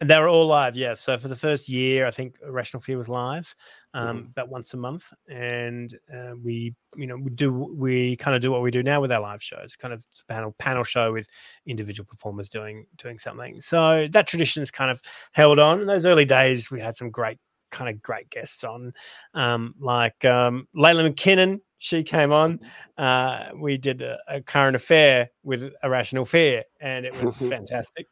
And 0.00 0.10
They 0.10 0.18
were 0.18 0.28
all 0.28 0.46
live, 0.46 0.76
yeah. 0.76 0.94
So 0.94 1.16
for 1.18 1.28
the 1.28 1.36
first 1.36 1.68
year, 1.68 2.06
I 2.06 2.10
think 2.10 2.36
Rational 2.46 2.80
Fear 2.80 2.98
was 2.98 3.08
live, 3.08 3.54
um, 3.94 4.18
Mm-hmm. 4.18 4.30
about 4.30 4.48
once 4.48 4.74
a 4.74 4.76
month, 4.76 5.12
and 5.28 5.96
uh, 6.12 6.32
we, 6.42 6.74
you 6.96 7.06
know, 7.06 7.16
we 7.16 7.30
do 7.30 7.52
we 7.52 8.16
kind 8.16 8.34
of 8.34 8.42
do 8.42 8.50
what 8.50 8.60
we 8.60 8.70
do 8.70 8.82
now 8.82 9.00
with 9.00 9.12
our 9.12 9.20
live 9.20 9.42
shows, 9.42 9.76
kind 9.76 9.94
of 9.94 10.04
it's 10.10 10.20
a 10.20 10.24
panel 10.32 10.54
panel 10.58 10.82
show 10.84 11.12
with 11.12 11.28
individual 11.66 12.04
performers 12.04 12.48
doing 12.50 12.86
doing 12.98 13.18
something. 13.18 13.60
So 13.60 14.08
that 14.10 14.26
tradition 14.26 14.62
is 14.62 14.70
kind 14.70 14.90
of 14.90 15.00
held 15.32 15.58
on. 15.58 15.80
In 15.80 15.86
those 15.86 16.06
early 16.06 16.24
days, 16.24 16.70
we 16.70 16.80
had 16.80 16.96
some 16.96 17.10
great 17.10 17.38
kind 17.70 17.88
of 17.88 18.02
great 18.02 18.30
guests 18.30 18.64
on, 18.64 18.92
um, 19.34 19.74
like 19.80 20.24
um, 20.24 20.66
Layla 20.76 21.12
McKinnon. 21.12 21.60
She 21.78 22.02
came 22.02 22.32
on. 22.32 22.60
Uh, 22.96 23.48
we 23.60 23.76
did 23.76 24.00
a, 24.00 24.16
a 24.26 24.40
current 24.40 24.74
affair 24.74 25.28
with 25.42 25.70
Irrational 25.82 26.24
Fear, 26.24 26.64
and 26.80 27.04
it 27.04 27.22
was 27.22 27.36
fantastic. 27.48 28.06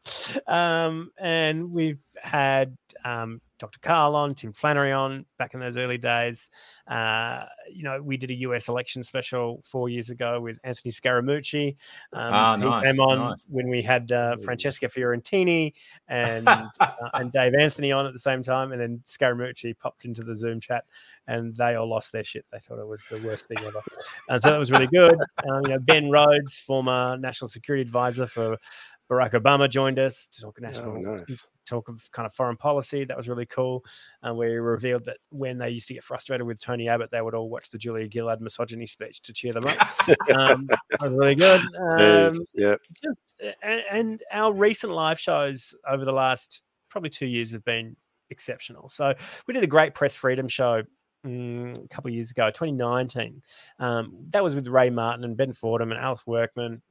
Um, 0.46 1.10
and 1.18 1.70
we've 1.72 2.00
had 2.20 2.76
um, 3.04 3.40
Dr. 3.62 3.78
Karl 3.78 4.16
on, 4.16 4.34
Tim 4.34 4.52
Flannery 4.52 4.90
on 4.90 5.24
back 5.38 5.54
in 5.54 5.60
those 5.60 5.76
early 5.76 5.96
days. 5.98 6.50
Uh, 6.88 7.44
you 7.72 7.84
know, 7.84 8.02
we 8.02 8.16
did 8.16 8.32
a 8.32 8.34
US 8.34 8.66
election 8.66 9.04
special 9.04 9.62
four 9.64 9.88
years 9.88 10.10
ago 10.10 10.40
with 10.40 10.58
Anthony 10.64 10.90
Scaramucci. 10.90 11.76
Um, 12.12 12.34
Ah, 12.34 12.56
nice, 12.56 12.84
came 12.84 12.98
on 12.98 13.18
nice. 13.18 13.46
when 13.52 13.68
we 13.68 13.80
had 13.80 14.10
uh, 14.10 14.36
Francesca 14.38 14.88
Fiorentini 14.88 15.74
and 16.08 16.48
uh, 16.48 16.66
and 17.14 17.30
Dave 17.32 17.54
Anthony 17.54 17.92
on 17.92 18.04
at 18.04 18.12
the 18.12 18.18
same 18.18 18.42
time, 18.42 18.72
and 18.72 18.80
then 18.80 19.00
Scaramucci 19.06 19.78
popped 19.78 20.06
into 20.06 20.24
the 20.24 20.34
Zoom 20.34 20.58
chat, 20.58 20.82
and 21.28 21.54
they 21.54 21.76
all 21.76 21.88
lost 21.88 22.10
their 22.10 22.24
shit. 22.24 22.44
They 22.50 22.58
thought 22.58 22.80
it 22.80 22.86
was 22.88 23.04
the 23.08 23.24
worst 23.24 23.46
thing 23.46 23.58
ever. 23.60 23.80
And 24.28 24.42
so 24.42 24.50
that 24.50 24.58
was 24.58 24.72
really 24.72 24.88
good. 24.88 25.14
Um, 25.48 25.62
you 25.66 25.68
know, 25.74 25.78
Ben 25.78 26.10
Rhodes, 26.10 26.58
former 26.58 27.16
national 27.16 27.46
security 27.46 27.82
advisor 27.82 28.26
for 28.26 28.58
Barack 29.12 29.32
Obama, 29.32 29.68
joined 29.68 29.98
us 29.98 30.26
to 30.28 30.40
talk 30.40 30.58
national 30.60 30.96
Oh, 30.96 31.16
nice. 31.16 31.46
talk 31.66 31.88
of 31.88 32.10
kind 32.12 32.24
of 32.24 32.32
foreign 32.32 32.56
policy. 32.56 33.04
That 33.04 33.16
was 33.16 33.28
really 33.28 33.44
cool. 33.44 33.84
And 34.22 34.38
we 34.38 34.46
revealed 34.46 35.04
that 35.04 35.18
when 35.28 35.58
they 35.58 35.68
used 35.68 35.86
to 35.88 35.94
get 35.94 36.02
frustrated 36.02 36.46
with 36.46 36.58
Tony 36.58 36.88
Abbott, 36.88 37.10
they 37.10 37.20
would 37.20 37.34
all 37.34 37.50
watch 37.50 37.68
the 37.70 37.76
Julia 37.78 38.08
Gillard 38.10 38.40
misogyny 38.40 38.86
speech 38.86 39.20
to 39.22 39.32
cheer 39.34 39.52
them 39.52 39.66
up. 39.66 40.08
um, 40.34 40.66
that 40.90 41.00
was 41.02 41.12
really 41.12 41.34
good. 41.34 41.60
Um, 41.78 42.38
yeah. 42.54 42.76
just, 43.02 43.56
and, 43.62 43.82
and 43.90 44.22
our 44.32 44.52
recent 44.54 44.92
live 44.92 45.20
shows 45.20 45.74
over 45.86 46.04
the 46.04 46.12
last 46.12 46.62
probably 46.88 47.10
two 47.10 47.26
years 47.26 47.52
have 47.52 47.64
been 47.64 47.96
exceptional. 48.30 48.88
So 48.88 49.14
we 49.46 49.52
did 49.54 49.62
a 49.62 49.68
great 49.68 49.94
press 49.94 50.16
freedom 50.16 50.48
show 50.48 50.82
mm, 51.26 51.84
a 51.84 51.88
couple 51.88 52.08
of 52.08 52.14
years 52.14 52.30
ago, 52.30 52.48
2019. 52.50 53.42
Um, 53.78 54.14
that 54.30 54.42
was 54.42 54.54
with 54.54 54.68
Ray 54.68 54.90
Martin 54.90 55.24
and 55.24 55.36
Ben 55.36 55.52
Fordham 55.52 55.92
and 55.92 56.00
Alice 56.00 56.26
Workman. 56.26 56.82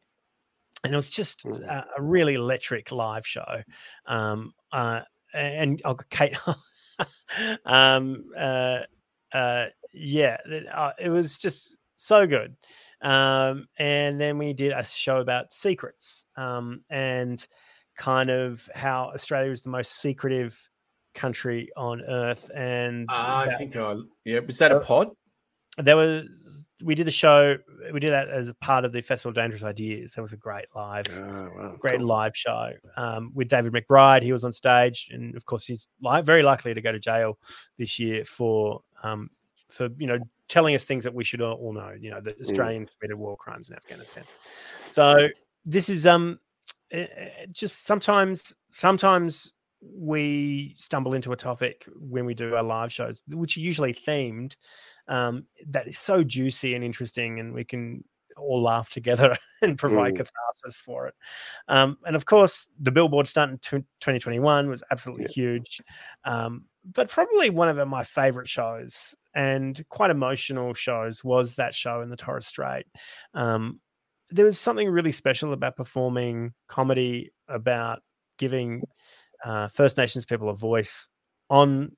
And 0.83 0.94
it 0.94 0.95
was 0.95 1.10
just 1.10 1.44
Mm. 1.45 1.63
a, 1.68 1.86
a 1.98 2.01
really 2.01 2.33
electric 2.36 2.92
live 2.92 3.25
show. 3.25 3.63
Um, 4.06 4.54
uh, 4.72 5.01
and 5.33 5.81
I'll 5.86 5.95
Kate. 6.10 6.36
um, 7.66 8.25
uh, 8.38 8.80
uh, 9.31 9.66
yeah, 9.94 10.38
it, 10.45 10.68
uh, 10.68 10.94
it 11.00 11.10
was 11.10 11.38
just 11.38 11.78
so 11.95 12.28
good. 12.28 12.56
Um, 13.01 13.68
and 13.78 14.19
then 14.19 14.38
we 14.38 14.54
did 14.54 14.72
a 14.74 14.83
show 14.83 15.19
about 15.19 15.54
secrets 15.54 16.25
um, 16.36 16.83
and 16.89 17.45
kind 17.98 18.30
of 18.30 18.69
how 18.75 19.12
Australia 19.13 19.51
is 19.51 19.62
the 19.62 19.69
most 19.69 20.01
secretive 20.01 20.69
country 21.16 21.69
on 21.75 22.01
earth. 22.01 22.50
And 22.54 23.07
Ah, 23.10 23.42
I 23.42 23.56
think 23.56 23.75
I 23.75 23.95
yeah. 24.25 24.39
Was 24.39 24.57
that 24.60 24.72
a 24.72 24.80
pod? 24.80 25.10
there 25.78 25.95
was 25.98 26.28
we 26.83 26.95
did 26.95 27.07
a 27.07 27.12
show 27.12 27.57
we 27.94 28.00
did 28.00 28.12
that 28.12 28.30
as 28.30 28.51
part 28.62 28.86
of 28.86 28.92
the 28.92 29.01
festival 29.01 29.30
of 29.30 29.36
dangerous 29.36 29.63
ideas 29.63 30.14
that 30.14 30.21
was 30.21 30.33
a 30.33 30.38
great 30.38 30.66
live 30.76 31.07
Oh, 31.09 31.50
wow. 31.56 31.76
great 31.80 32.00
cool. 32.00 32.07
live 32.07 32.35
show 32.35 32.71
um, 32.97 33.31
with 33.33 33.47
david 33.50 33.73
mcbride 33.73 34.21
he 34.23 34.31
was 34.31 34.44
on 34.44 34.52
stage 34.52 35.09
and 35.11 35.35
of 35.35 35.45
course 35.45 35.66
he's 35.66 35.88
li- 36.02 36.21
very 36.21 36.44
likely 36.44 36.73
to 36.73 36.81
go 36.81 36.92
to 36.92 37.00
jail 37.00 37.38
this 37.78 38.00
year 38.00 38.26
for 38.26 38.81
um, 39.04 39.30
for 39.69 39.90
you 39.97 40.07
know 40.07 40.19
telling 40.47 40.76
us 40.76 40.83
things 40.85 41.04
that 41.04 41.14
we 41.14 41.23
should 41.23 41.42
all 41.42 41.54
all 41.56 41.73
know 41.73 41.94
you 42.00 42.09
know 42.11 42.19
that 42.21 42.40
australians 42.42 42.88
committed 43.00 43.18
war 43.18 43.38
crimes 43.38 43.69
in 43.69 43.76
afghanistan 43.76 44.23
so 44.92 45.28
this 45.66 45.88
is 45.90 46.06
um 46.06 46.40
eh, 46.92 47.07
eh, 47.16 47.45
just 47.52 47.85
sometimes 47.85 48.54
sometimes 48.69 49.54
we 49.81 50.73
stumble 50.76 51.14
into 51.16 51.31
a 51.31 51.35
topic 51.35 51.85
when 52.00 52.26
we 52.26 52.33
do 52.35 52.54
our 52.56 52.61
live 52.64 52.92
shows 52.92 53.23
which 53.30 53.57
are 53.57 53.61
usually 53.61 53.94
themed 53.94 54.56
um, 55.07 55.45
that 55.67 55.87
is 55.87 55.97
so 55.97 56.23
juicy 56.23 56.75
and 56.75 56.83
interesting 56.83 57.39
and 57.39 57.53
we 57.53 57.63
can 57.63 58.03
all 58.37 58.61
laugh 58.61 58.89
together 58.89 59.37
and 59.61 59.77
provide 59.77 60.13
Mm. 60.13 60.17
catharsis 60.17 60.79
for 60.79 61.07
it. 61.07 61.13
Um, 61.67 61.97
and 62.05 62.15
of 62.15 62.25
course 62.25 62.67
the 62.79 62.91
billboard 62.91 63.27
stunt 63.27 63.51
in 63.51 63.57
tw- 63.57 63.85
2021 63.99 64.69
was 64.69 64.83
absolutely 64.91 65.27
huge 65.31 65.81
um, 66.23 66.65
but 66.93 67.09
probably 67.09 67.49
one 67.49 67.69
of 67.69 67.87
my 67.87 68.03
favorite 68.03 68.49
shows 68.49 69.15
and 69.35 69.83
quite 69.89 70.09
emotional 70.09 70.73
shows 70.73 71.23
was 71.23 71.55
that 71.55 71.75
show 71.75 72.01
in 72.01 72.09
the 72.09 72.17
torres 72.17 72.47
strait. 72.47 72.85
Um, 73.33 73.79
there 74.29 74.45
was 74.45 74.59
something 74.59 74.89
really 74.89 75.11
special 75.11 75.53
about 75.53 75.75
performing 75.75 76.53
comedy 76.67 77.31
about 77.47 78.01
giving 78.37 78.81
uh, 79.45 79.67
First 79.67 79.97
Nations 79.97 80.25
people 80.25 80.49
a 80.49 80.55
voice 80.55 81.07
on 81.49 81.95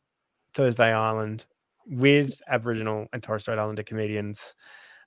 Thursday 0.54 0.92
Island 0.92 1.46
with 1.88 2.42
Aboriginal 2.48 3.08
and 3.14 3.22
Torres 3.22 3.42
Strait 3.44 3.60
Islander 3.60 3.84
comedians 3.84 4.56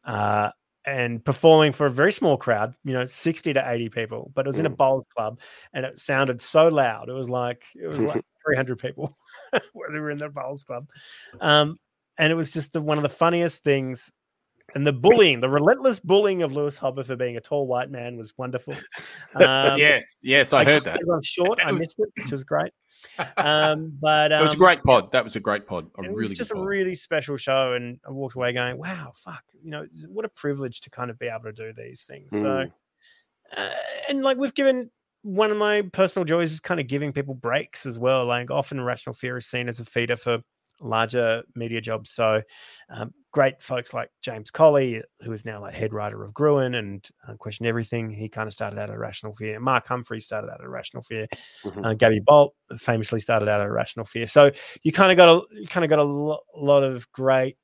uh, 0.05 0.51
and 0.85 1.25
performing 1.25 1.73
for 1.73 1.87
a 1.87 1.91
very 1.91 2.13
small 2.13 2.37
crowd, 2.37 2.75
you 2.85 2.93
know, 2.93 3.07
60 3.07 3.53
to 3.55 3.71
80 3.71 3.89
people, 3.89 4.31
but 4.35 4.47
it 4.47 4.49
was 4.49 4.59
in 4.59 4.67
a 4.67 4.71
Mm. 4.71 4.77
bowls 4.77 5.07
club 5.17 5.41
and 5.73 5.85
it 5.85 5.99
sounded 5.99 6.41
so 6.41 6.69
loud. 6.69 7.09
It 7.09 7.13
was 7.13 7.29
like, 7.29 7.65
it 7.75 7.87
was 7.87 7.99
like 7.99 8.23
300 8.47 8.79
people 8.79 9.17
when 9.73 9.93
they 9.93 9.99
were 9.99 10.11
in 10.11 10.19
the 10.19 10.29
bowls 10.29 10.63
club. 10.63 10.87
Um, 11.41 11.79
and 12.19 12.33
it 12.33 12.37
was 12.37 12.51
just 12.51 12.73
the, 12.73 12.81
one 12.81 12.99
of 12.99 13.03
the 13.03 13.09
funniest 13.09 13.63
things 13.65 14.11
And 14.77 14.87
the 14.87 14.93
bullying, 14.93 15.41
the 15.41 15.49
relentless 15.49 15.99
bullying 15.99 16.43
of 16.43 16.53
Lewis 16.53 16.79
Hobba 16.79 17.07
for 17.07 17.17
being 17.17 17.39
a 17.39 17.41
tall 17.41 17.67
white 17.67 17.91
man 17.91 18.19
was 18.19 18.37
wonderful. 18.37 18.75
Um, 19.35 19.79
yes, 19.79 20.17
yes, 20.23 20.55
I, 20.55 20.61
I 20.61 20.65
heard 20.65 20.85
that. 20.85 20.99
I'm 21.13 21.23
short. 21.23 21.59
I 21.63 21.71
missed 21.71 21.99
it, 21.99 22.09
which 22.17 22.33
was 22.33 22.45
great. 22.45 22.73
Um, 23.37 23.93
but 24.01 24.33
um, 24.33 24.41
it 24.41 24.43
was 24.43 24.55
a 24.55 24.59
great 24.59 24.83
pod. 24.83 25.13
That 25.13 25.23
was 25.23 25.37
a 25.37 25.41
great 25.41 25.67
pod. 25.67 25.87
A 25.99 26.03
it 26.03 26.09
really 26.09 26.31
was 26.31 26.33
just 26.33 26.51
a 26.51 26.55
pod. 26.55 26.65
really 26.67 26.95
special 26.95 27.37
show, 27.37 27.75
and 27.75 27.99
I 28.07 28.11
walked 28.11 28.35
away 28.35 28.55
going, 28.55 28.79
"Wow, 28.79 29.13
fuck! 29.17 29.43
You 29.63 29.71
know, 29.71 29.87
what 30.09 30.25
a 30.25 30.31
privilege 30.31 30.81
to 30.83 30.91
kind 30.91 31.11
of 31.11 31.19
be 31.19 31.27
able 31.27 31.45
to 31.45 31.53
do 31.53 31.73
these 31.77 32.05
things." 32.05 32.33
Mm. 32.33 32.41
So, 32.41 32.67
uh, 33.57 33.71
and 34.09 34.23
like 34.23 34.39
we've 34.39 34.55
given 34.55 34.91
one 35.23 35.51
of 35.51 35.59
my 35.59 35.83
personal 35.93 36.25
joys 36.25 36.53
is 36.53 36.61
kind 36.61 36.81
of 36.81 36.87
giving 36.87 37.13
people 37.13 37.35
breaks 37.35 37.85
as 37.85 37.99
well. 37.99 38.25
Like 38.25 38.51
often, 38.51 38.81
Rational 38.81 39.15
Fear 39.15 39.37
is 39.37 39.47
seen 39.47 39.69
as 39.69 39.79
a 39.79 39.85
feeder 39.85 40.17
for 40.17 40.39
larger 40.81 41.43
media 41.55 41.81
jobs. 41.81 42.11
So, 42.11 42.43
um, 42.91 43.13
great 43.37 43.63
folks 43.63 43.93
like 43.93 44.09
James 44.23 44.51
Colley, 44.51 45.03
who 45.21 45.31
is 45.35 45.45
now 45.45 45.61
like 45.61 45.75
head 45.75 45.93
writer 45.93 46.25
of 46.25 46.33
Gruen 46.33 46.77
and 46.77 47.07
uh, 47.29 47.35
Question 47.35 47.67
Everything. 47.67 48.09
He 48.09 48.31
kind 48.31 48.47
of 48.47 48.55
started 48.55 48.79
out 48.79 48.89
at 48.89 48.99
Rational 48.99 49.35
Fear. 49.35 49.61
Mark 49.61 49.87
Humphries 49.87 50.25
started 50.25 50.51
out 50.51 50.63
at 50.63 50.71
Rational 50.71 51.03
Fear. 51.03 51.27
Mm-hmm. 51.63 51.85
Uh, 51.85 51.93
Gabby 51.93 52.21
Bolt 52.21 52.55
famously 52.79 53.21
started 53.21 53.51
out 53.51 53.61
at 53.61 53.71
Rational 53.71 54.07
Fear. 54.07 54.27
So 54.27 54.51
you 54.85 54.91
kind 54.91 55.13
of 55.13 55.19
got 55.19 55.29
a 55.29 55.43
you 55.55 55.67
kind 55.67 55.85
of 55.85 55.91
got 55.91 55.99
a 55.99 56.03
lo- 56.03 56.41
lot 56.57 56.83
of 56.83 57.13
great 57.13 57.59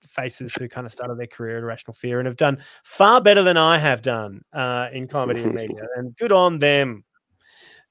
faces 0.00 0.52
who 0.54 0.68
kind 0.68 0.84
of 0.84 0.92
started 0.92 1.20
their 1.20 1.28
career 1.28 1.58
at 1.58 1.62
Rational 1.62 1.94
Fear 1.94 2.18
and 2.18 2.26
have 2.26 2.36
done 2.36 2.58
far 2.82 3.20
better 3.20 3.44
than 3.44 3.56
I 3.56 3.78
have 3.78 4.02
done 4.02 4.42
uh, 4.54 4.88
in 4.92 5.06
comedy 5.06 5.44
and 5.44 5.54
media. 5.54 5.86
And 5.98 6.16
good 6.16 6.32
on 6.32 6.58
them. 6.58 7.04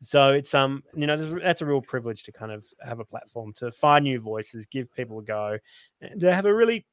So 0.03 0.33
it's 0.33 0.53
um 0.53 0.83
you 0.93 1.07
know 1.07 1.15
that's 1.15 1.61
a 1.61 1.65
real 1.65 1.81
privilege 1.81 2.23
to 2.23 2.33
kind 2.33 2.51
of 2.51 2.61
have 2.85 2.99
a 2.99 3.05
platform 3.05 3.53
to 3.53 3.71
find 3.71 4.03
new 4.03 4.19
voices, 4.19 4.65
give 4.65 4.93
people 4.93 5.19
a 5.19 5.23
go, 5.23 5.57
and 6.01 6.19
to 6.19 6.33
have 6.33 6.45
a 6.45 6.53
really 6.53 6.85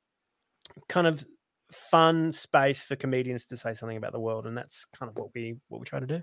kind 0.88 1.06
of 1.06 1.24
fun 1.70 2.32
space 2.32 2.84
for 2.84 2.96
comedians 2.96 3.46
to 3.46 3.56
say 3.56 3.74
something 3.74 3.96
about 3.96 4.12
the 4.12 4.20
world, 4.20 4.46
and 4.46 4.56
that's 4.56 4.84
kind 4.98 5.10
of 5.10 5.18
what 5.18 5.28
we 5.34 5.56
what 5.68 5.80
we 5.80 5.86
try 5.86 6.00
to 6.00 6.06
do. 6.06 6.20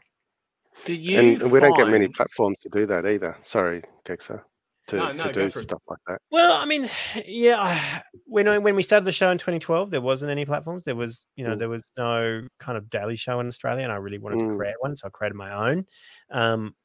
Do 0.86 0.94
you 0.94 1.20
and, 1.20 1.42
and 1.42 1.52
we 1.52 1.60
don't 1.60 1.76
get 1.76 1.90
many 1.90 2.08
platforms 2.08 2.60
to 2.60 2.70
do 2.70 2.86
that 2.86 3.06
either. 3.06 3.38
Sorry, 3.42 3.84
Gexa 4.06 4.42
to, 4.90 4.98
no, 4.98 5.12
no, 5.12 5.24
to 5.24 5.32
do 5.32 5.50
stuff 5.50 5.82
like 5.88 6.00
that? 6.08 6.22
Well, 6.32 6.54
I 6.54 6.66
mean, 6.66 6.90
yeah, 7.26 8.02
when 8.26 8.48
I, 8.48 8.58
when 8.58 8.76
we 8.76 8.82
started 8.82 9.06
the 9.06 9.12
show 9.12 9.32
in 9.32 9.38
2012, 9.38 9.92
there 9.92 10.02
wasn't 10.02 10.32
any 10.32 10.46
platforms. 10.46 10.84
There 10.84 10.96
was, 10.96 11.26
you 11.36 11.46
know, 11.46 11.56
mm. 11.56 11.60
there 11.60 11.70
was 11.70 11.92
no 11.98 12.48
kind 12.60 12.78
of 12.78 12.90
daily 12.90 13.16
show 13.16 13.40
in 13.40 13.48
Australia, 13.48 13.84
and 13.84 13.92
I 13.92 13.98
really 13.98 14.18
wanted 14.18 14.40
mm. 14.40 14.50
to 14.50 14.58
create 14.58 14.76
one, 14.80 14.96
so 14.98 15.08
I 15.08 15.10
created 15.10 15.36
my 15.36 15.70
own. 15.70 15.86
Um, 16.32 16.76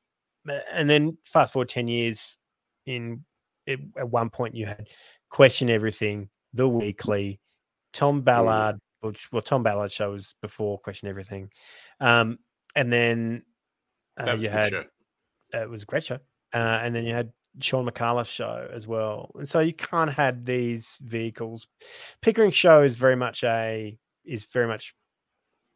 and 0.72 0.88
then 0.88 1.16
fast 1.24 1.52
forward 1.52 1.68
10 1.68 1.88
years, 1.88 2.36
in 2.86 3.24
it, 3.66 3.80
at 3.98 4.08
one 4.08 4.30
point 4.30 4.54
you 4.54 4.66
had 4.66 4.88
Question 5.30 5.70
Everything, 5.70 6.28
The 6.52 6.68
Weekly, 6.68 7.40
Tom. 7.94 8.20
Ballard, 8.20 8.78
which 9.00 9.32
well, 9.32 9.42
Tom 9.42 9.62
Ballard 9.62 9.92
show 9.92 10.10
was 10.12 10.34
before 10.42 10.78
Question 10.78 11.08
Everything, 11.08 11.50
um, 12.00 12.38
and 12.74 12.92
then 12.92 13.42
uh, 14.18 14.36
you 14.38 14.50
had 14.50 14.74
uh, 14.74 14.82
it 15.52 15.70
was 15.70 15.82
a 15.84 15.86
great 15.86 16.04
show, 16.04 16.18
uh, 16.52 16.80
and 16.82 16.94
then 16.94 17.04
you 17.04 17.14
had 17.14 17.32
Shaun 17.60 17.86
Micallef's 17.86 18.30
show 18.30 18.68
as 18.72 18.86
well. 18.86 19.30
And 19.36 19.48
so 19.48 19.60
you 19.60 19.72
can't 19.72 20.10
had 20.10 20.44
these 20.44 20.98
vehicles. 21.02 21.66
Pickering 22.20 22.50
show 22.50 22.82
is 22.82 22.96
very 22.96 23.16
much 23.16 23.44
a 23.44 23.96
is 24.24 24.44
very 24.44 24.66
much 24.66 24.94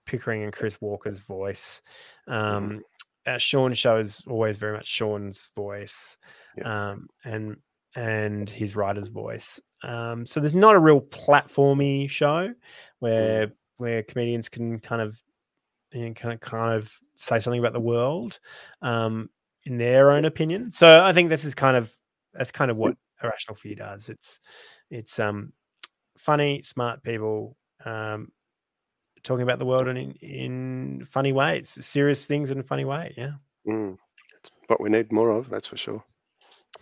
Pickering 0.06 0.42
and 0.42 0.52
Chris 0.52 0.80
Walker's 0.80 1.20
voice. 1.20 1.82
Um, 2.26 2.82
mm. 3.26 3.34
uh, 3.34 3.38
Shaun 3.38 3.74
show 3.74 3.98
is 3.98 4.22
always 4.26 4.56
very 4.56 4.72
much 4.76 4.86
Shaun's 4.86 5.50
voice, 5.54 6.16
yeah. 6.56 6.90
um, 6.90 7.08
and 7.24 7.56
and 7.94 8.48
his 8.48 8.74
writer's 8.74 9.08
voice. 9.08 9.60
Um, 9.82 10.26
so 10.26 10.40
there's 10.40 10.54
not 10.54 10.74
a 10.74 10.80
real 10.80 11.00
platformy 11.00 12.08
show 12.10 12.52
where 12.98 13.48
mm. 13.48 13.52
where 13.76 14.02
comedians 14.02 14.48
can 14.48 14.78
kind 14.78 15.02
of 15.02 15.20
you 15.92 16.06
know, 16.06 16.14
kind 16.14 16.34
of 16.34 16.40
kind 16.40 16.74
of 16.74 16.92
say 17.16 17.40
something 17.40 17.60
about 17.60 17.72
the 17.72 17.80
world. 17.80 18.40
Um, 18.82 19.30
in 19.68 19.76
their 19.76 20.10
own 20.10 20.24
opinion. 20.24 20.72
So 20.72 21.02
I 21.02 21.12
think 21.12 21.28
this 21.28 21.44
is 21.44 21.54
kind 21.54 21.76
of 21.76 21.94
that's 22.32 22.50
kind 22.50 22.70
of 22.70 22.76
what 22.76 22.96
irrational 23.22 23.54
fear 23.54 23.74
does. 23.74 24.08
It's 24.08 24.40
it's 24.90 25.18
um 25.18 25.52
funny, 26.16 26.62
smart 26.62 27.02
people 27.02 27.56
um 27.84 28.32
talking 29.22 29.42
about 29.42 29.58
the 29.58 29.66
world 29.66 29.88
in 29.88 30.12
in 30.12 31.04
funny 31.04 31.32
ways, 31.32 31.78
serious 31.84 32.24
things 32.24 32.50
in 32.50 32.58
a 32.58 32.62
funny 32.62 32.84
way. 32.84 33.14
Yeah. 33.16 33.32
Mm. 33.66 33.98
what 34.68 34.80
we 34.80 34.88
need 34.88 35.12
more 35.12 35.30
of, 35.30 35.50
that's 35.50 35.66
for 35.66 35.76
sure. 35.76 36.02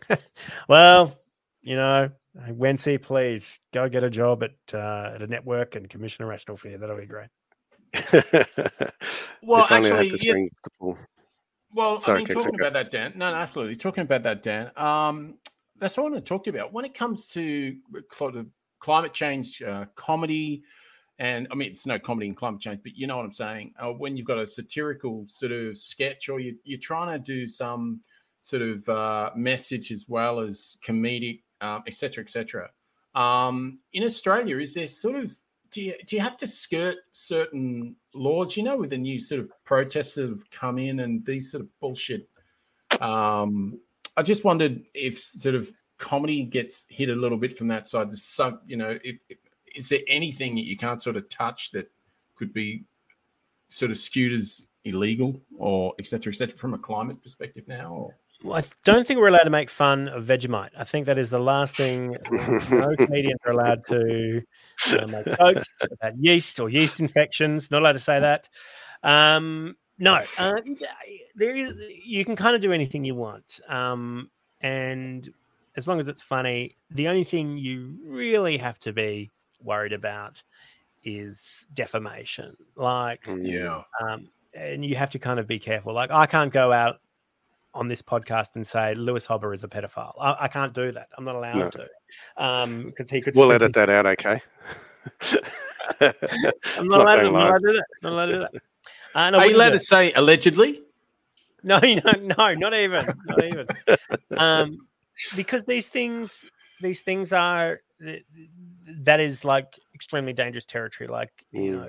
well, 0.68 1.12
you 1.62 1.74
know, 1.74 2.10
Wency, 2.50 3.00
please 3.00 3.60
go 3.72 3.88
get 3.88 4.04
a 4.04 4.10
job 4.10 4.42
at 4.42 4.74
uh, 4.74 5.12
at 5.14 5.22
a 5.22 5.26
network 5.26 5.74
and 5.74 5.88
commission 5.88 6.24
a 6.24 6.26
rational 6.26 6.56
fear. 6.56 6.78
That'll 6.78 6.96
be 6.96 7.06
great. 7.06 7.28
well, 9.42 9.66
actually, 9.70 10.12
yeah, 10.20 10.46
well, 11.76 12.00
Sorry, 12.00 12.22
I 12.22 12.24
mean, 12.24 12.26
talking 12.28 12.54
about 12.58 12.72
that, 12.72 12.90
Dan. 12.90 13.12
No, 13.16 13.30
no, 13.30 13.36
absolutely. 13.36 13.76
Talking 13.76 14.02
about 14.02 14.22
that, 14.22 14.42
Dan. 14.42 14.70
Um, 14.76 15.38
that's 15.78 15.96
what 15.96 16.06
I 16.06 16.10
want 16.10 16.24
to 16.24 16.28
talk 16.28 16.44
to 16.44 16.50
you 16.50 16.58
about. 16.58 16.72
When 16.72 16.84
it 16.84 16.94
comes 16.94 17.28
to 17.28 17.76
sort 18.12 18.34
climate 18.78 19.12
change, 19.12 19.60
uh, 19.62 19.84
comedy, 19.94 20.62
and 21.18 21.46
I 21.50 21.54
mean, 21.54 21.70
it's 21.70 21.84
no 21.84 21.98
comedy 21.98 22.28
in 22.28 22.34
climate 22.34 22.60
change, 22.60 22.80
but 22.82 22.96
you 22.96 23.06
know 23.06 23.16
what 23.16 23.26
I'm 23.26 23.32
saying. 23.32 23.74
Uh, 23.78 23.90
when 23.90 24.16
you've 24.16 24.26
got 24.26 24.38
a 24.38 24.46
satirical 24.46 25.24
sort 25.28 25.52
of 25.52 25.76
sketch, 25.76 26.28
or 26.28 26.40
you, 26.40 26.56
are 26.72 26.80
trying 26.80 27.12
to 27.12 27.18
do 27.18 27.46
some 27.46 28.00
sort 28.40 28.62
of 28.62 28.88
uh, 28.88 29.30
message 29.36 29.92
as 29.92 30.06
well 30.08 30.40
as 30.40 30.78
comedic, 30.82 31.40
etc., 31.60 32.20
um, 32.20 32.24
etc. 32.24 32.64
Et 32.64 33.18
um, 33.18 33.78
in 33.92 34.04
Australia, 34.04 34.58
is 34.58 34.74
there 34.74 34.86
sort 34.86 35.16
of 35.16 35.32
do 35.70 35.82
you, 35.82 35.94
do 36.06 36.16
you 36.16 36.22
have 36.22 36.36
to 36.38 36.46
skirt 36.46 36.96
certain 37.12 37.96
laws? 38.14 38.56
You 38.56 38.62
know, 38.62 38.76
with 38.76 38.90
the 38.90 38.98
new 38.98 39.18
sort 39.18 39.40
of 39.40 39.50
protests 39.64 40.14
that 40.14 40.28
have 40.28 40.48
come 40.50 40.78
in 40.78 41.00
and 41.00 41.24
these 41.24 41.50
sort 41.50 41.64
of 41.64 41.80
bullshit. 41.80 42.28
Um, 43.00 43.80
I 44.16 44.22
just 44.22 44.44
wondered 44.44 44.84
if 44.94 45.18
sort 45.18 45.54
of 45.54 45.70
comedy 45.98 46.44
gets 46.44 46.86
hit 46.88 47.08
a 47.08 47.14
little 47.14 47.38
bit 47.38 47.56
from 47.56 47.68
that 47.68 47.88
side. 47.88 48.10
Some, 48.12 48.60
you 48.66 48.76
know, 48.76 48.98
if, 49.04 49.16
if, 49.28 49.38
is 49.74 49.88
there 49.88 50.00
anything 50.08 50.54
that 50.54 50.64
you 50.64 50.76
can't 50.76 51.02
sort 51.02 51.16
of 51.16 51.28
touch 51.28 51.70
that 51.72 51.90
could 52.34 52.52
be 52.52 52.84
sort 53.68 53.90
of 53.90 53.98
skewed 53.98 54.32
as 54.32 54.62
illegal 54.84 55.40
or 55.58 55.94
et 55.98 56.06
cetera, 56.06 56.32
et 56.32 56.36
cetera, 56.36 56.56
from 56.56 56.74
a 56.74 56.78
climate 56.78 57.22
perspective 57.22 57.66
now? 57.68 57.92
Or? 57.92 58.16
Well, 58.46 58.58
I 58.58 58.64
don't 58.84 59.04
think 59.04 59.18
we're 59.18 59.26
allowed 59.26 59.42
to 59.42 59.50
make 59.50 59.70
fun 59.70 60.06
of 60.08 60.24
Vegemite. 60.24 60.70
I 60.78 60.84
think 60.84 61.06
that 61.06 61.18
is 61.18 61.30
the 61.30 61.40
last 61.40 61.76
thing 61.76 62.16
no 62.70 62.94
comedians 62.96 63.40
are 63.44 63.50
allowed 63.50 63.84
to 63.86 64.40
uh, 64.86 65.06
make 65.08 65.26
jokes 65.36 65.66
about 65.90 66.16
yeast 66.16 66.60
or 66.60 66.68
yeast 66.68 67.00
infections. 67.00 67.72
Not 67.72 67.82
allowed 67.82 67.94
to 67.94 67.98
say 67.98 68.20
that. 68.20 68.48
Um, 69.02 69.76
no, 69.98 70.18
uh, 70.38 70.52
there 71.34 71.56
is. 71.56 71.74
You 72.04 72.24
can 72.24 72.36
kind 72.36 72.54
of 72.54 72.62
do 72.62 72.72
anything 72.72 73.04
you 73.04 73.16
want, 73.16 73.58
um, 73.68 74.30
and 74.60 75.28
as 75.74 75.88
long 75.88 75.98
as 75.98 76.06
it's 76.06 76.22
funny, 76.22 76.76
the 76.90 77.08
only 77.08 77.24
thing 77.24 77.58
you 77.58 77.98
really 78.04 78.58
have 78.58 78.78
to 78.80 78.92
be 78.92 79.30
worried 79.60 79.92
about 79.92 80.42
is 81.02 81.66
defamation. 81.74 82.56
Like, 82.76 83.26
yeah, 83.26 83.82
um, 84.00 84.28
and 84.54 84.84
you 84.84 84.94
have 84.94 85.10
to 85.10 85.18
kind 85.18 85.40
of 85.40 85.48
be 85.48 85.58
careful. 85.58 85.94
Like, 85.94 86.12
I 86.12 86.26
can't 86.26 86.52
go 86.52 86.72
out 86.72 87.00
on 87.76 87.88
this 87.88 88.02
podcast 88.02 88.56
and 88.56 88.66
say 88.66 88.94
Lewis 88.94 89.26
Hobba 89.26 89.54
is 89.54 89.62
a 89.62 89.68
pedophile. 89.68 90.14
I, 90.20 90.36
I 90.40 90.48
can't 90.48 90.72
do 90.72 90.90
that. 90.92 91.08
I'm 91.16 91.24
not 91.24 91.36
allowed 91.36 91.56
no. 91.56 91.70
to. 91.70 91.88
Um, 92.36 92.84
because 92.86 93.10
he 93.10 93.20
could. 93.20 93.36
We'll 93.36 93.52
edit 93.52 93.74
that 93.74 93.90
out, 93.90 94.06
okay? 94.06 94.40
I'm 96.00 96.88
not, 96.88 97.00
allowed, 97.00 97.16
to, 97.16 97.30
not 97.30 97.32
allowed 97.32 97.58
to 97.58 97.66
do 97.68 97.72
that. 97.74 97.86
Not 98.02 98.12
allowed 98.12 98.26
to 98.26 98.32
do 98.32 98.38
that. 98.38 98.50
Uh, 99.14 99.30
no, 99.30 99.38
Are 99.38 99.46
you 99.46 99.56
allowed 99.56 99.70
to 99.70 99.78
say 99.78 100.12
allegedly? 100.12 100.82
No, 101.62 101.78
no, 101.82 102.12
no, 102.20 102.54
not 102.54 102.74
even, 102.74 103.06
not 103.26 103.44
even. 103.44 103.66
um, 104.36 104.86
because 105.34 105.62
these 105.64 105.88
things, 105.88 106.50
these 106.80 107.02
things 107.02 107.32
are 107.32 107.80
that 107.98 109.20
is 109.20 109.44
like 109.44 109.78
extremely 109.94 110.32
dangerous 110.32 110.66
territory. 110.66 111.08
Like 111.08 111.30
mm. 111.54 111.64
you 111.64 111.72
know, 111.76 111.88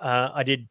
uh, 0.00 0.30
I 0.34 0.42
did 0.42 0.68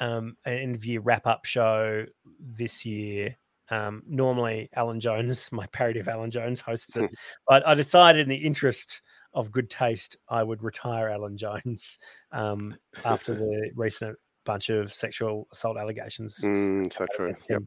um, 0.00 0.36
an 0.44 0.58
interview 0.58 1.00
wrap 1.00 1.26
up 1.26 1.44
show 1.44 2.06
this 2.40 2.84
year 2.84 3.36
um, 3.70 4.02
normally, 4.06 4.68
Alan 4.74 5.00
Jones, 5.00 5.48
my 5.52 5.66
parody 5.68 6.00
of 6.00 6.08
Alan 6.08 6.30
Jones, 6.30 6.60
hosts 6.60 6.96
it, 6.96 7.10
but 7.48 7.66
I 7.66 7.74
decided, 7.74 8.22
in 8.22 8.28
the 8.28 8.36
interest 8.36 9.02
of 9.34 9.52
good 9.52 9.68
taste, 9.68 10.16
I 10.28 10.42
would 10.42 10.62
retire 10.62 11.08
Alan 11.08 11.36
Jones 11.36 11.98
um, 12.32 12.76
after 13.04 13.34
the 13.38 13.70
recent 13.74 14.16
bunch 14.44 14.70
of 14.70 14.92
sexual 14.92 15.48
assault 15.52 15.76
allegations. 15.76 16.38
Mm, 16.42 16.92
so 16.92 17.06
true. 17.14 17.34
Yep. 17.50 17.62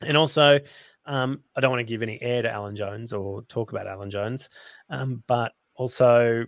And 0.00 0.16
also, 0.16 0.58
um, 1.06 1.42
I 1.54 1.60
don't 1.60 1.70
want 1.70 1.80
to 1.80 1.90
give 1.90 2.02
any 2.02 2.20
air 2.20 2.42
to 2.42 2.50
Alan 2.50 2.74
Jones 2.74 3.12
or 3.12 3.42
talk 3.42 3.72
about 3.72 3.86
Alan 3.86 4.10
Jones, 4.10 4.48
um, 4.90 5.22
but 5.26 5.52
also 5.74 6.44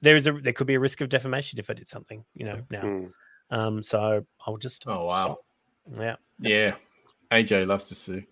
there 0.00 0.16
is 0.16 0.26
a 0.26 0.32
there 0.32 0.52
could 0.52 0.66
be 0.66 0.74
a 0.74 0.80
risk 0.80 1.00
of 1.00 1.08
defamation 1.08 1.58
if 1.58 1.70
I 1.70 1.74
did 1.74 1.88
something, 1.88 2.24
you 2.34 2.46
know. 2.46 2.62
Now, 2.70 2.82
mm. 2.82 3.10
um, 3.50 3.82
so 3.82 4.24
I'll 4.46 4.56
just. 4.56 4.84
Oh 4.86 5.04
wow. 5.04 5.24
Stop. 5.24 6.00
Yeah. 6.00 6.16
Yeah. 6.40 6.74
AJ 7.32 7.66
loves 7.66 7.88
to 7.88 7.94
sue. 7.94 8.22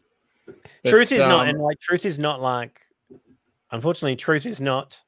But, 0.47 0.91
truth 0.91 1.13
is 1.13 1.23
um, 1.23 1.29
not, 1.29 1.49
and 1.49 1.61
like 1.61 1.81
truth 1.81 2.05
is 2.05 2.19
not 2.19 2.41
like. 2.41 2.81
Unfortunately, 3.73 4.15
truth 4.15 4.47
is 4.47 4.61
not 4.61 4.99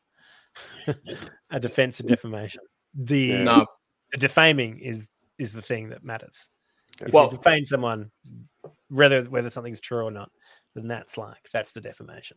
a 1.51 1.61
defense 1.61 2.01
of 2.01 2.07
defamation. 2.07 2.61
the 2.95 3.45
no. 3.45 3.67
the 4.13 4.19
defaming 4.19 4.79
is 4.81 5.09
is 5.39 5.53
the 5.53 5.63
thing 5.63 5.89
that 5.91 6.05
matters. 6.05 6.51
If 7.01 7.13
well, 7.13 7.31
you 7.31 7.37
defame 7.39 7.65
someone, 7.65 8.11
whether 8.89 9.23
whether 9.25 9.51
something's 9.51 9.81
true 9.81 10.05
or 10.05 10.11
not, 10.11 10.31
then 10.75 10.89
that's 10.89 11.17
like 11.17 11.49
that's 11.53 11.73
the 11.73 11.81
defamation. 11.81 12.37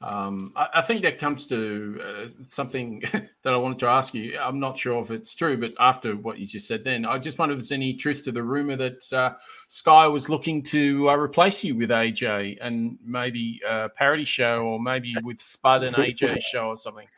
Um, 0.00 0.52
I, 0.54 0.68
I, 0.74 0.80
think 0.82 1.02
that 1.02 1.18
comes 1.18 1.44
to 1.48 2.00
uh, 2.00 2.28
something 2.42 3.02
that 3.42 3.52
I 3.52 3.56
wanted 3.56 3.80
to 3.80 3.86
ask 3.86 4.14
you. 4.14 4.38
I'm 4.38 4.60
not 4.60 4.78
sure 4.78 5.00
if 5.00 5.10
it's 5.10 5.34
true, 5.34 5.56
but 5.56 5.72
after 5.80 6.14
what 6.14 6.38
you 6.38 6.46
just 6.46 6.68
said, 6.68 6.84
then 6.84 7.04
I 7.04 7.18
just 7.18 7.36
wonder 7.38 7.54
if 7.54 7.58
there's 7.58 7.72
any 7.72 7.94
truth 7.94 8.22
to 8.24 8.32
the 8.32 8.42
rumor 8.42 8.76
that 8.76 9.12
uh, 9.12 9.34
Sky 9.66 10.06
was 10.06 10.28
looking 10.28 10.62
to 10.64 11.10
uh, 11.10 11.16
replace 11.16 11.64
you 11.64 11.74
with 11.74 11.90
AJ 11.90 12.58
and 12.60 12.96
maybe 13.04 13.60
a 13.68 13.88
parody 13.88 14.24
show, 14.24 14.62
or 14.62 14.80
maybe 14.80 15.14
with 15.24 15.40
Spud 15.40 15.82
and 15.82 15.96
AJ 15.96 16.42
show 16.42 16.68
or 16.68 16.76
something. 16.76 17.08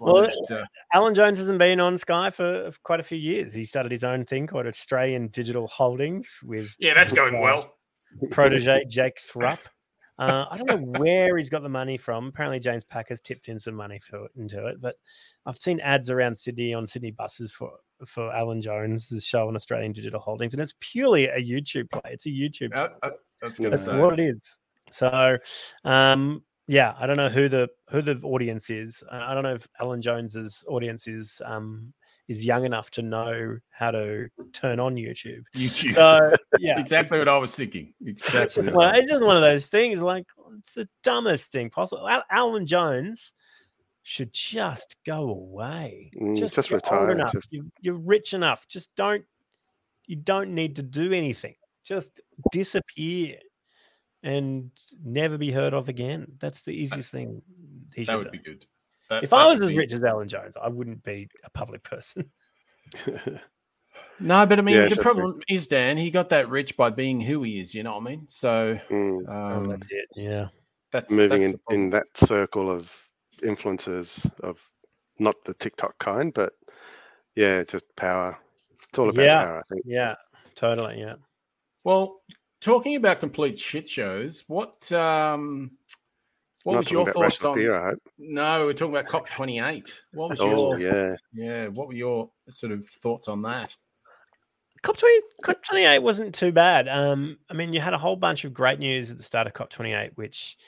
Well, 0.00 0.28
uh, 0.50 0.64
Alan 0.94 1.14
Jones 1.14 1.38
hasn't 1.38 1.58
been 1.58 1.80
on 1.80 1.98
Sky 1.98 2.30
for 2.30 2.72
quite 2.84 3.00
a 3.00 3.02
few 3.02 3.18
years. 3.18 3.52
He 3.52 3.64
started 3.64 3.92
his 3.92 4.04
own 4.04 4.24
thing 4.24 4.46
called 4.46 4.66
Australian 4.66 5.28
Digital 5.28 5.66
Holdings 5.66 6.38
with 6.42 6.74
yeah, 6.78 6.94
that's 6.94 7.12
going 7.12 7.40
well. 7.40 7.74
Protege 8.30 8.84
Jake 8.88 9.20
Thrupp. 9.20 9.58
Uh, 10.18 10.44
I 10.48 10.56
don't 10.56 10.68
know 10.68 11.00
where 11.00 11.36
he's 11.36 11.50
got 11.50 11.62
the 11.62 11.68
money 11.68 11.96
from. 11.96 12.28
Apparently, 12.28 12.60
James 12.60 12.84
Packer's 12.84 13.20
tipped 13.20 13.48
in 13.48 13.58
some 13.58 13.74
money 13.74 14.00
for 14.08 14.28
into 14.36 14.66
it, 14.66 14.80
but 14.80 14.96
I've 15.44 15.58
seen 15.58 15.80
ads 15.80 16.10
around 16.10 16.38
Sydney 16.38 16.72
on 16.72 16.86
Sydney 16.86 17.10
buses 17.10 17.50
for 17.52 17.72
for 18.06 18.32
Alan 18.32 18.60
Jones' 18.60 19.24
show 19.24 19.48
on 19.48 19.56
Australian 19.56 19.92
Digital 19.92 20.20
Holdings, 20.20 20.54
and 20.54 20.62
it's 20.62 20.74
purely 20.80 21.26
a 21.26 21.38
YouTube 21.38 21.90
play. 21.90 22.02
It's 22.06 22.26
a 22.26 22.30
YouTube. 22.30 22.74
That's, 23.40 23.58
that's 23.58 23.86
what 23.86 24.18
it 24.18 24.22
is. 24.22 24.58
So, 24.90 25.36
um, 25.84 26.42
yeah, 26.68 26.94
I 26.98 27.06
don't 27.06 27.16
know 27.16 27.28
who 27.28 27.48
the 27.48 27.68
who 27.90 28.00
the 28.00 28.20
audience 28.22 28.70
is. 28.70 29.02
I 29.10 29.34
don't 29.34 29.42
know 29.42 29.54
if 29.54 29.66
Alan 29.80 30.00
Jones's 30.00 30.64
audience 30.68 31.08
is 31.08 31.42
um, 31.44 31.92
is 32.28 32.44
young 32.44 32.64
enough 32.64 32.90
to 32.90 33.02
know 33.02 33.58
how 33.70 33.90
to 33.90 34.28
turn 34.52 34.80
on 34.80 34.94
YouTube. 34.94 35.42
YouTube. 35.54 35.94
So 35.94 36.34
yeah, 36.58 36.78
exactly 36.78 37.18
what 37.18 37.28
I 37.28 37.36
was 37.36 37.54
thinking. 37.54 37.92
Exactly. 38.04 38.70
well, 38.72 38.94
it's 38.94 39.06
just 39.06 39.22
one 39.22 39.36
of 39.36 39.42
those 39.42 39.66
things. 39.66 40.00
Like 40.00 40.26
it's 40.58 40.74
the 40.74 40.88
dumbest 41.02 41.52
thing 41.52 41.70
possible. 41.70 42.08
Alan 42.30 42.66
Jones 42.66 43.34
should 44.02 44.32
just 44.32 44.96
go 45.04 45.30
away. 45.30 46.10
Mm, 46.16 46.36
just, 46.36 46.54
just 46.54 46.70
retire. 46.70 47.16
Just... 47.32 47.52
You, 47.52 47.70
you're 47.80 47.94
rich 47.94 48.34
enough. 48.34 48.66
Just 48.68 48.94
don't. 48.94 49.24
You 50.06 50.16
don't 50.16 50.54
need 50.54 50.76
to 50.76 50.82
do 50.82 51.12
anything. 51.12 51.54
Just 51.84 52.20
disappear 52.52 53.36
and 54.22 54.70
never 55.02 55.36
be 55.38 55.50
heard 55.50 55.74
of 55.74 55.88
again. 55.88 56.26
That's 56.40 56.62
the 56.62 56.72
easiest 56.72 57.10
thing. 57.10 57.42
that 58.06 58.16
would 58.16 58.24
do. 58.24 58.30
be 58.30 58.38
good. 58.38 58.66
That, 59.14 59.24
if 59.24 59.32
I 59.32 59.46
was 59.46 59.60
as 59.60 59.72
rich 59.72 59.92
as 59.92 60.02
Alan 60.02 60.28
Jones, 60.28 60.56
I 60.60 60.68
wouldn't 60.68 61.02
be 61.04 61.28
a 61.44 61.50
public 61.50 61.84
person. 61.84 62.30
no, 64.20 64.46
but 64.46 64.58
I 64.58 64.62
mean, 64.62 64.76
yeah, 64.76 64.88
the 64.88 64.96
problem 64.96 65.34
true. 65.34 65.42
is, 65.48 65.66
Dan, 65.66 65.96
he 65.96 66.10
got 66.10 66.28
that 66.30 66.48
rich 66.48 66.76
by 66.76 66.90
being 66.90 67.20
who 67.20 67.42
he 67.42 67.60
is. 67.60 67.74
You 67.74 67.82
know 67.84 67.92
what 67.92 68.02
I 68.02 68.10
mean? 68.10 68.26
So 68.28 68.78
mm. 68.90 69.28
um, 69.28 69.66
oh, 69.66 69.70
that's 69.70 69.86
it. 69.90 70.06
Yeah, 70.16 70.48
that's 70.92 71.12
moving 71.12 71.42
that's 71.42 71.54
in, 71.70 71.84
in 71.84 71.90
that 71.90 72.06
circle 72.14 72.70
of 72.70 72.92
influencers 73.42 74.30
of 74.40 74.60
not 75.18 75.36
the 75.44 75.54
TikTok 75.54 75.98
kind, 75.98 76.34
but 76.34 76.52
yeah, 77.36 77.62
just 77.64 77.84
power. 77.96 78.36
It's 78.88 78.98
all 78.98 79.08
about 79.08 79.24
yeah. 79.24 79.44
power, 79.44 79.58
I 79.58 79.62
think. 79.72 79.84
Yeah, 79.86 80.14
totally. 80.54 81.00
Yeah. 81.00 81.14
Well, 81.84 82.20
talking 82.60 82.96
about 82.96 83.20
complete 83.20 83.58
shit 83.58 83.88
shows, 83.88 84.44
what 84.46 84.90
um, 84.92 85.72
what 86.64 86.78
was 86.78 86.90
your 86.90 87.10
thoughts 87.10 87.44
on? 87.44 87.54
Fear, 87.54 87.98
no, 88.18 88.66
we're 88.66 88.72
talking 88.72 88.94
about 88.94 89.06
COP 89.06 89.30
twenty 89.30 89.60
eight. 89.60 90.02
What 90.12 90.30
was 90.30 90.40
oh, 90.40 90.76
your 90.76 90.78
yeah 90.80 91.16
yeah? 91.32 91.68
What 91.68 91.88
were 91.88 91.94
your 91.94 92.30
sort 92.48 92.72
of 92.72 92.84
thoughts 92.86 93.28
on 93.28 93.42
that? 93.42 93.76
COP 94.82 94.98
20, 94.98 95.20
COP 95.42 95.62
28 95.62 95.98
wasn't 96.00 96.34
too 96.34 96.52
bad. 96.52 96.88
Um, 96.88 97.38
I 97.48 97.54
mean, 97.54 97.72
you 97.72 97.80
had 97.80 97.94
a 97.94 97.98
whole 97.98 98.16
bunch 98.16 98.44
of 98.44 98.52
great 98.52 98.78
news 98.78 99.10
at 99.10 99.16
the 99.16 99.22
start 99.22 99.46
of 99.46 99.54
COP 99.54 99.70
28, 99.70 100.10
which 100.16 100.58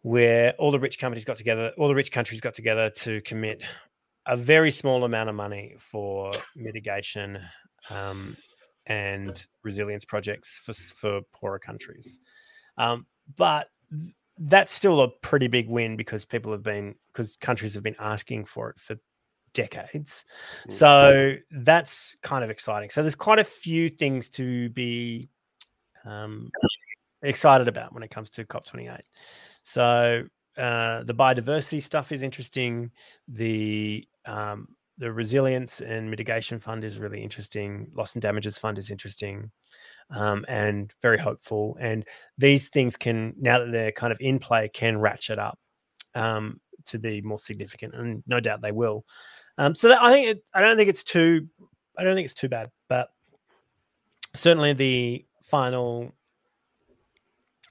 where 0.00 0.54
all 0.58 0.70
the 0.70 0.80
rich 0.80 0.98
companies 0.98 1.24
got 1.24 1.36
together, 1.36 1.72
all 1.76 1.88
the 1.88 1.94
rich 1.94 2.10
countries 2.10 2.40
got 2.40 2.54
together 2.54 2.88
to 2.88 3.20
commit 3.22 3.62
a 4.26 4.36
very 4.36 4.70
small 4.70 5.04
amount 5.04 5.28
of 5.28 5.34
money 5.34 5.74
for 5.78 6.30
mitigation 6.56 7.38
um, 7.90 8.34
and 8.86 9.46
resilience 9.62 10.04
projects 10.04 10.60
for, 10.64 10.72
for 10.72 11.20
poorer 11.32 11.58
countries. 11.58 12.20
Um, 12.78 13.06
but 13.36 13.68
that's 14.44 14.72
still 14.72 15.00
a 15.02 15.08
pretty 15.08 15.46
big 15.46 15.68
win 15.68 15.96
because 15.96 16.24
people 16.24 16.52
have 16.52 16.62
been 16.62 16.94
because 17.12 17.36
countries 17.36 17.74
have 17.74 17.82
been 17.82 17.96
asking 17.98 18.44
for 18.44 18.70
it 18.70 18.80
for 18.80 18.96
decades. 19.54 20.24
Mm. 20.68 20.72
So 20.72 21.34
that's 21.50 22.16
kind 22.22 22.42
of 22.42 22.50
exciting. 22.50 22.90
So 22.90 23.02
there's 23.02 23.14
quite 23.14 23.38
a 23.38 23.44
few 23.44 23.88
things 23.88 24.28
to 24.30 24.68
be 24.70 25.28
um, 26.04 26.50
excited 27.22 27.68
about 27.68 27.92
when 27.92 28.02
it 28.02 28.10
comes 28.10 28.30
to 28.30 28.44
COP28. 28.44 29.00
So 29.64 30.24
uh, 30.56 31.04
the 31.04 31.14
biodiversity 31.14 31.82
stuff 31.82 32.10
is 32.10 32.22
interesting. 32.22 32.90
The 33.28 34.06
um, 34.26 34.68
the 34.98 35.12
resilience 35.12 35.80
and 35.80 36.10
mitigation 36.10 36.58
fund 36.58 36.84
is 36.84 36.98
really 36.98 37.22
interesting. 37.22 37.90
Loss 37.94 38.14
and 38.14 38.22
damages 38.22 38.58
fund 38.58 38.78
is 38.78 38.90
interesting 38.90 39.50
um, 40.12 40.44
and 40.48 40.92
very 41.02 41.18
hopeful. 41.18 41.76
And 41.80 42.04
these 42.38 42.68
things 42.68 42.96
can, 42.96 43.34
now 43.38 43.58
that 43.58 43.72
they're 43.72 43.92
kind 43.92 44.12
of 44.12 44.18
in 44.20 44.38
play, 44.38 44.68
can 44.68 44.98
ratchet 44.98 45.38
up 45.38 45.58
um, 46.14 46.60
to 46.86 46.98
be 46.98 47.20
more 47.20 47.38
significant, 47.38 47.94
and 47.94 48.22
no 48.26 48.40
doubt 48.40 48.62
they 48.62 48.72
will. 48.72 49.04
Um, 49.58 49.74
so 49.74 49.88
that, 49.88 50.02
I 50.02 50.12
think 50.12 50.28
it, 50.28 50.44
I 50.54 50.60
don't 50.60 50.76
think 50.76 50.88
it's 50.88 51.04
too, 51.04 51.48
I 51.98 52.04
don't 52.04 52.14
think 52.14 52.26
it's 52.26 52.34
too 52.34 52.48
bad, 52.48 52.70
but 52.88 53.08
certainly 54.34 54.72
the 54.72 55.24
final 55.44 56.12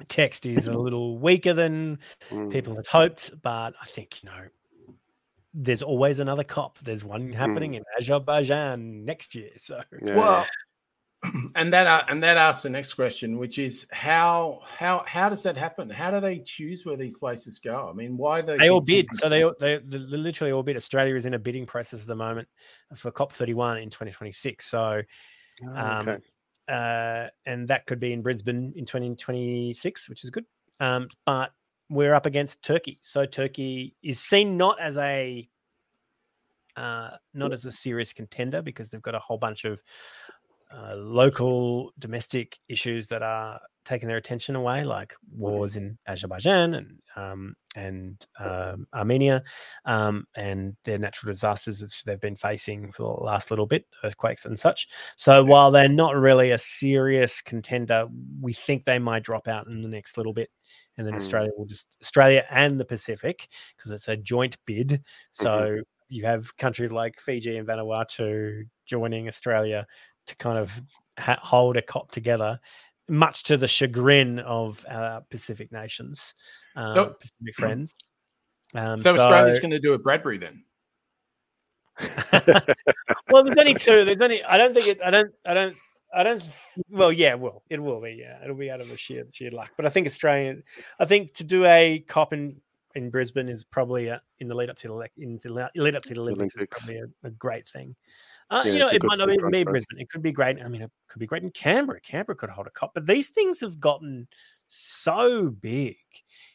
text 0.07 0.45
is 0.45 0.67
a 0.67 0.73
little 0.77 1.17
weaker 1.17 1.53
than 1.53 1.99
mm. 2.29 2.51
people 2.51 2.75
had 2.75 2.87
hoped. 2.87 3.31
But 3.41 3.73
I 3.81 3.85
think 3.85 4.23
you 4.23 4.29
know 4.29 4.45
there's 5.53 5.83
always 5.83 6.19
another 6.19 6.43
cop. 6.43 6.79
There's 6.79 7.03
one 7.03 7.31
happening 7.33 7.73
mm. 7.73 7.77
in 7.77 7.83
Azerbaijan 7.97 9.05
next 9.05 9.35
year. 9.35 9.49
So 9.57 9.81
yeah. 10.05 10.15
well, 10.15 10.45
and 11.55 11.71
that 11.71 11.85
uh, 11.85 12.03
and 12.07 12.23
that 12.23 12.37
asks 12.37 12.63
the 12.63 12.69
next 12.69 12.95
question, 12.95 13.37
which 13.37 13.59
is 13.59 13.85
how 13.91 14.59
how 14.65 15.03
how 15.05 15.29
does 15.29 15.43
that 15.43 15.55
happen? 15.55 15.89
How 15.89 16.09
do 16.09 16.19
they 16.19 16.39
choose 16.39 16.85
where 16.85 16.97
these 16.97 17.17
places 17.17 17.59
go? 17.59 17.87
I 17.89 17.93
mean, 17.93 18.17
why 18.17 18.41
they 18.41 18.57
they 18.57 18.69
all 18.69 18.81
bid? 18.81 19.05
So 19.13 19.29
they, 19.29 19.43
they 19.59 19.79
they 19.85 19.97
literally 19.99 20.51
all 20.51 20.63
bid. 20.63 20.75
Australia 20.75 21.15
is 21.15 21.27
in 21.27 21.35
a 21.35 21.39
bidding 21.39 21.67
process 21.67 22.01
at 22.01 22.07
the 22.07 22.15
moment 22.15 22.47
for 22.95 23.11
COP 23.11 23.33
thirty 23.33 23.53
one 23.53 23.77
in 23.77 23.91
twenty 23.91 24.11
twenty 24.11 24.31
six. 24.31 24.65
So, 24.65 25.01
oh, 25.63 25.75
um, 25.75 26.09
okay. 26.09 26.21
uh, 26.67 27.27
and 27.45 27.67
that 27.67 27.85
could 27.85 27.99
be 27.99 28.13
in 28.13 28.23
Brisbane 28.23 28.73
in 28.75 28.87
twenty 28.87 29.15
twenty 29.15 29.73
six, 29.73 30.09
which 30.09 30.23
is 30.23 30.31
good. 30.31 30.45
Um, 30.79 31.07
but 31.27 31.51
we're 31.87 32.15
up 32.15 32.25
against 32.25 32.63
Turkey, 32.63 32.97
so 33.01 33.27
Turkey 33.27 33.95
is 34.01 34.19
seen 34.19 34.57
not 34.57 34.81
as 34.81 34.97
a 34.97 35.47
uh, 36.75 37.11
not 37.33 37.53
as 37.53 37.65
a 37.65 37.71
serious 37.71 38.13
contender 38.13 38.61
because 38.61 38.89
they've 38.89 39.01
got 39.01 39.15
a 39.15 39.19
whole 39.19 39.37
bunch 39.37 39.65
of 39.65 39.81
uh, 40.73 40.95
local 40.95 41.91
domestic 41.99 42.57
issues 42.69 43.07
that 43.07 43.21
are 43.21 43.59
taking 43.83 44.07
their 44.07 44.17
attention 44.17 44.55
away, 44.55 44.83
like 44.83 45.13
wars 45.35 45.75
in 45.75 45.97
Azerbaijan 46.07 46.75
and 46.75 46.99
um, 47.15 47.55
and 47.75 48.25
um, 48.39 48.87
Armenia, 48.93 49.43
um, 49.85 50.25
and 50.35 50.75
their 50.85 50.97
natural 50.97 51.33
disasters 51.33 51.81
which 51.81 52.03
they've 52.03 52.21
been 52.21 52.35
facing 52.35 52.91
for 52.91 53.17
the 53.17 53.23
last 53.23 53.49
little 53.49 53.65
bit, 53.65 53.85
earthquakes 54.03 54.45
and 54.45 54.59
such. 54.59 54.87
So 55.17 55.43
while 55.43 55.71
they're 55.71 55.89
not 55.89 56.15
really 56.15 56.51
a 56.51 56.57
serious 56.57 57.41
contender, 57.41 58.07
we 58.39 58.53
think 58.53 58.85
they 58.85 58.99
might 58.99 59.23
drop 59.23 59.47
out 59.47 59.67
in 59.67 59.81
the 59.81 59.89
next 59.89 60.17
little 60.17 60.33
bit. 60.33 60.49
And 60.97 61.07
then 61.07 61.13
mm. 61.13 61.17
Australia 61.17 61.51
will 61.57 61.65
just 61.65 61.97
Australia 62.01 62.45
and 62.49 62.79
the 62.79 62.85
Pacific 62.85 63.47
because 63.75 63.91
it's 63.91 64.07
a 64.07 64.17
joint 64.17 64.57
bid. 64.65 65.01
So 65.31 65.49
mm-hmm. 65.49 65.79
you 66.09 66.25
have 66.25 66.55
countries 66.57 66.91
like 66.91 67.19
Fiji 67.19 67.57
and 67.57 67.67
Vanuatu 67.67 68.63
joining 68.85 69.27
Australia 69.27 69.87
to 70.31 70.35
kind 70.37 70.57
of 70.57 70.71
ha- 71.19 71.39
hold 71.41 71.77
a 71.77 71.81
COP 71.81 72.11
together, 72.11 72.59
much 73.07 73.43
to 73.43 73.57
the 73.57 73.67
chagrin 73.67 74.39
of 74.39 74.85
our 74.89 75.21
Pacific 75.29 75.71
nations, 75.71 76.33
um, 76.75 76.89
so, 76.89 77.05
Pacific 77.19 77.55
friends. 77.55 77.95
Um, 78.73 78.97
so, 78.97 79.15
so 79.15 79.21
Australia's 79.21 79.59
going 79.59 79.71
to 79.71 79.79
do 79.79 79.93
a 79.93 79.99
Bradbury 79.99 80.37
then. 80.37 80.63
well, 83.29 83.43
there's 83.43 83.57
only 83.57 83.73
two. 83.73 84.05
There's 84.05 84.21
only. 84.21 84.43
I 84.43 84.57
don't 84.57 84.73
think 84.73 84.87
it. 84.87 84.99
I 85.03 85.11
don't. 85.11 85.31
I 85.45 85.53
don't. 85.53 85.75
I 86.13 86.23
don't. 86.23 86.43
Well, 86.89 87.11
yeah, 87.11 87.35
well, 87.35 87.63
it 87.69 87.81
will 87.81 88.01
be. 88.01 88.17
Yeah, 88.19 88.41
it'll 88.43 88.55
be 88.55 88.71
out 88.71 88.81
of 88.81 88.89
the 88.89 88.97
sheer 88.97 89.25
sheer 89.31 89.51
luck. 89.51 89.71
But 89.75 89.85
I 89.85 89.89
think 89.89 90.07
Australian. 90.07 90.63
I 90.99 91.05
think 91.05 91.33
to 91.33 91.43
do 91.43 91.65
a 91.65 92.03
cop 92.07 92.33
in 92.33 92.61
in 92.95 93.09
Brisbane 93.09 93.49
is 93.49 93.63
probably 93.63 94.07
a, 94.07 94.21
in 94.39 94.47
the 94.47 94.55
lead 94.55 94.69
up 94.69 94.77
to 94.79 94.87
the 94.87 95.23
in 95.23 95.39
the 95.43 95.69
lead 95.75 95.95
up 95.95 96.03
to 96.03 96.13
the 96.13 96.21
Olympics, 96.21 96.55
Olympics. 96.55 96.55
is 96.55 96.67
probably 96.85 97.01
a, 97.01 97.27
a 97.27 97.31
great 97.31 97.67
thing. 97.67 97.95
Uh, 98.51 98.63
yeah, 98.65 98.71
you 98.73 98.79
know, 98.79 98.89
it 98.89 99.01
might 99.03 99.17
not 99.17 99.33
even 99.33 99.49
be 99.49 99.63
Brisbane. 99.63 99.99
It 99.99 100.09
could 100.09 100.21
be 100.21 100.31
great. 100.31 100.61
I 100.61 100.67
mean, 100.67 100.81
it 100.81 100.91
could 101.07 101.19
be 101.19 101.25
great 101.25 101.41
in 101.41 101.49
Canberra. 101.51 102.01
Canberra 102.01 102.35
could 102.35 102.49
hold 102.49 102.67
a 102.67 102.71
cop. 102.71 102.93
But 102.93 103.07
these 103.07 103.29
things 103.29 103.61
have 103.61 103.79
gotten 103.79 104.27
so 104.67 105.49
big 105.49 105.95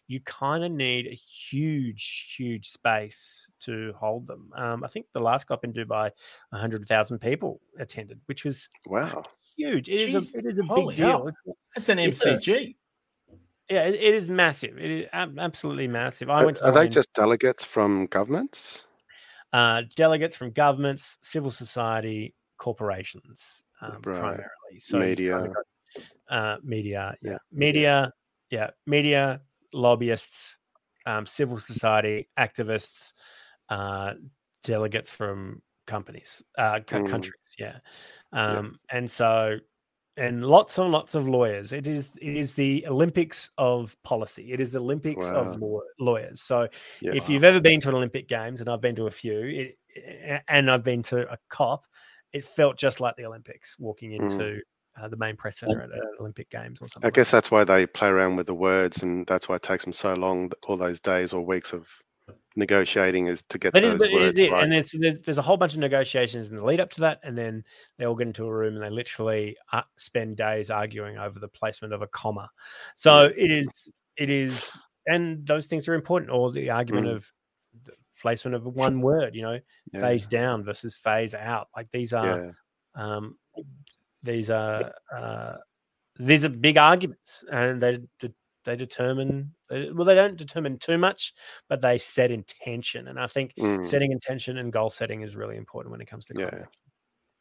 you 0.08 0.20
kind 0.20 0.62
of 0.62 0.70
need 0.70 1.06
a 1.08 1.14
huge, 1.50 2.34
huge 2.36 2.68
space 2.68 3.50
to 3.60 3.92
hold 3.98 4.26
them. 4.26 4.52
Um, 4.54 4.84
I 4.84 4.88
think 4.88 5.06
the 5.12 5.20
last 5.20 5.46
COP 5.48 5.64
in 5.64 5.72
Dubai, 5.72 6.10
hundred 6.52 6.86
thousand 6.86 7.18
people 7.18 7.60
attended, 7.78 8.20
which 8.26 8.44
was 8.44 8.68
wow 8.86 9.24
huge. 9.56 9.88
It 9.88 10.14
is 10.14 10.34
a, 10.34 10.38
it 10.38 10.52
is 10.52 10.58
a 10.58 10.62
Holy 10.64 10.94
big 10.94 10.96
deal. 10.96 11.28
It's- 11.28 11.56
That's 11.74 11.88
an 11.88 11.98
it's 11.98 12.24
a- 12.24 12.36
MCG. 12.36 12.76
yeah, 13.70 13.84
it, 13.84 13.94
it 13.94 14.14
is 14.14 14.30
massive. 14.30 14.78
It 14.78 14.90
is 14.90 15.08
absolutely 15.12 15.88
massive. 15.88 16.30
I 16.30 16.42
Are, 16.42 16.46
went 16.46 16.58
to 16.58 16.66
are 16.66 16.72
they 16.72 16.86
in- 16.86 16.92
just 16.92 17.12
delegates 17.14 17.64
from 17.64 18.06
governments? 18.06 18.86
Uh, 19.52 19.82
delegates 19.94 20.36
from 20.36 20.50
governments, 20.52 21.18
civil 21.22 21.50
society, 21.50 22.34
corporations, 22.58 23.64
um, 23.80 24.02
Right. 24.04 24.14
primarily. 24.14 24.80
So 24.80 24.98
Media. 24.98 25.52
uh, 26.30 26.56
media, 26.62 27.16
yeah, 27.22 27.32
Yeah. 27.32 27.38
media, 27.52 28.12
yeah, 28.50 28.70
media, 28.86 29.40
lobbyists, 29.72 30.58
um, 31.06 31.26
civil 31.26 31.58
society, 31.58 32.28
activists, 32.38 33.12
uh, 33.68 34.14
delegates 34.64 35.10
from 35.12 35.62
companies, 35.86 36.42
uh, 36.58 36.80
co- 36.86 37.02
Mm. 37.02 37.06
countries, 37.10 37.34
yeah, 37.58 37.78
um, 38.32 38.78
and 38.90 39.10
so. 39.10 39.58
And 40.18 40.46
lots 40.46 40.78
and 40.78 40.90
lots 40.90 41.14
of 41.14 41.28
lawyers. 41.28 41.72
It 41.74 41.86
is 41.86 42.10
it 42.22 42.34
is 42.34 42.54
the 42.54 42.86
Olympics 42.88 43.50
of 43.58 43.94
policy. 44.02 44.52
It 44.52 44.60
is 44.60 44.70
the 44.70 44.78
Olympics 44.80 45.30
Wow. 45.30 45.36
of 45.44 45.60
law, 45.60 45.80
lawyers. 45.98 46.40
So 46.40 46.68
Yeah. 47.02 47.12
if 47.14 47.28
you've 47.28 47.44
ever 47.44 47.60
been 47.60 47.80
to 47.80 47.90
an 47.90 47.94
Olympic 47.94 48.26
Games, 48.28 48.60
and 48.60 48.68
I've 48.70 48.80
been 48.80 48.96
to 48.96 49.06
a 49.06 49.10
few, 49.10 49.74
it, 49.94 50.42
and 50.48 50.70
I've 50.70 50.84
been 50.84 51.02
to 51.04 51.30
a 51.30 51.36
COP, 51.50 51.84
it 52.32 52.44
felt 52.44 52.78
just 52.78 53.00
like 53.00 53.14
the 53.16 53.26
Olympics 53.26 53.78
walking 53.78 54.12
Mm. 54.12 54.30
into 54.30 54.60
uh, 54.98 55.08
the 55.08 55.16
main 55.16 55.36
press 55.36 55.58
center 55.58 55.82
at 55.82 55.90
an 55.90 56.00
Olympic 56.18 56.48
Games 56.48 56.80
or 56.80 56.88
something. 56.88 57.06
I 57.06 57.10
guess 57.10 57.30
that's 57.30 57.50
why 57.50 57.64
they 57.64 57.86
play 57.86 58.08
around 58.08 58.36
with 58.36 58.46
the 58.46 58.54
words, 58.54 59.02
and 59.02 59.26
that's 59.26 59.46
why 59.46 59.56
it 59.56 59.62
takes 59.62 59.84
them 59.84 59.92
so 59.92 60.14
long, 60.14 60.50
all 60.66 60.78
those 60.78 61.00
days 61.00 61.34
or 61.34 61.44
weeks 61.44 61.74
of 61.74 61.86
negotiating, 62.56 63.26
is 63.28 63.42
to 63.42 63.58
get 63.58 63.72
But, 63.72 63.82
those 63.82 64.02
it 64.02 64.12
words 64.12 64.40
it. 64.40 64.50
right. 64.50 64.62
And 64.62 64.72
there's, 64.72 64.90
there's 64.92 65.20
there's 65.20 65.38
a 65.38 65.42
whole 65.42 65.56
bunch 65.56 65.74
of 65.74 65.80
negotiations 65.80 66.50
in 66.50 66.56
the 66.56 66.64
lead 66.64 66.80
up 66.80 66.90
to 66.90 67.00
that, 67.02 67.20
and 67.22 67.36
then 67.36 67.64
they 67.98 68.06
all 68.06 68.14
get 68.14 68.26
into 68.26 68.44
a 68.46 68.52
room 68.52 68.74
and 68.74 68.82
they 68.82 68.90
literally 68.90 69.56
uh, 69.72 69.82
spend 69.96 70.36
days 70.36 70.70
arguing 70.70 71.18
over 71.18 71.38
the 71.38 71.48
placement 71.48 71.92
of 71.94 72.02
a 72.02 72.06
comma. 72.08 72.50
So 72.94 73.24
it 73.36 73.50
is 73.50 73.90
it 74.16 74.30
is, 74.30 74.76
and 75.06 75.46
those 75.46 75.66
things 75.66 75.86
are 75.88 75.94
important. 75.94 76.30
Or 76.30 76.50
the 76.50 76.70
argument 76.70 77.06
Mm. 77.06 77.16
of 77.16 77.32
the 77.84 77.92
placement 78.20 78.54
of 78.54 78.64
one 78.64 79.00
word, 79.02 79.34
you 79.34 79.42
know, 79.42 79.60
Yeah. 79.92 80.00
phase 80.00 80.26
down 80.26 80.64
versus 80.64 80.96
phase 80.96 81.34
out. 81.34 81.68
Like 81.76 81.90
these 81.92 82.12
are 82.12 82.26
yeah. 82.46 82.52
um, 83.16 83.36
these 84.22 84.48
are 84.50 84.92
uh, 85.14 85.56
these 86.18 86.44
are 86.44 86.48
big 86.48 86.78
arguments, 86.78 87.44
and 87.52 87.82
they 87.82 87.98
they 88.66 88.76
determine 88.76 89.54
well 89.70 90.04
they 90.04 90.14
don't 90.14 90.36
determine 90.36 90.78
too 90.78 90.98
much, 90.98 91.32
but 91.70 91.80
they 91.80 91.96
set 91.96 92.30
intention, 92.30 93.08
and 93.08 93.18
I 93.18 93.26
think 93.26 93.54
Mm. 93.54 93.84
setting 93.86 94.12
intention 94.12 94.58
and 94.58 94.70
goal 94.70 94.90
setting 94.90 95.22
is 95.22 95.34
really 95.34 95.56
important 95.56 95.90
when 95.92 96.02
it 96.02 96.06
comes 96.06 96.26
to 96.26 96.34
Yeah. 96.36 96.50
climate. 96.50 96.68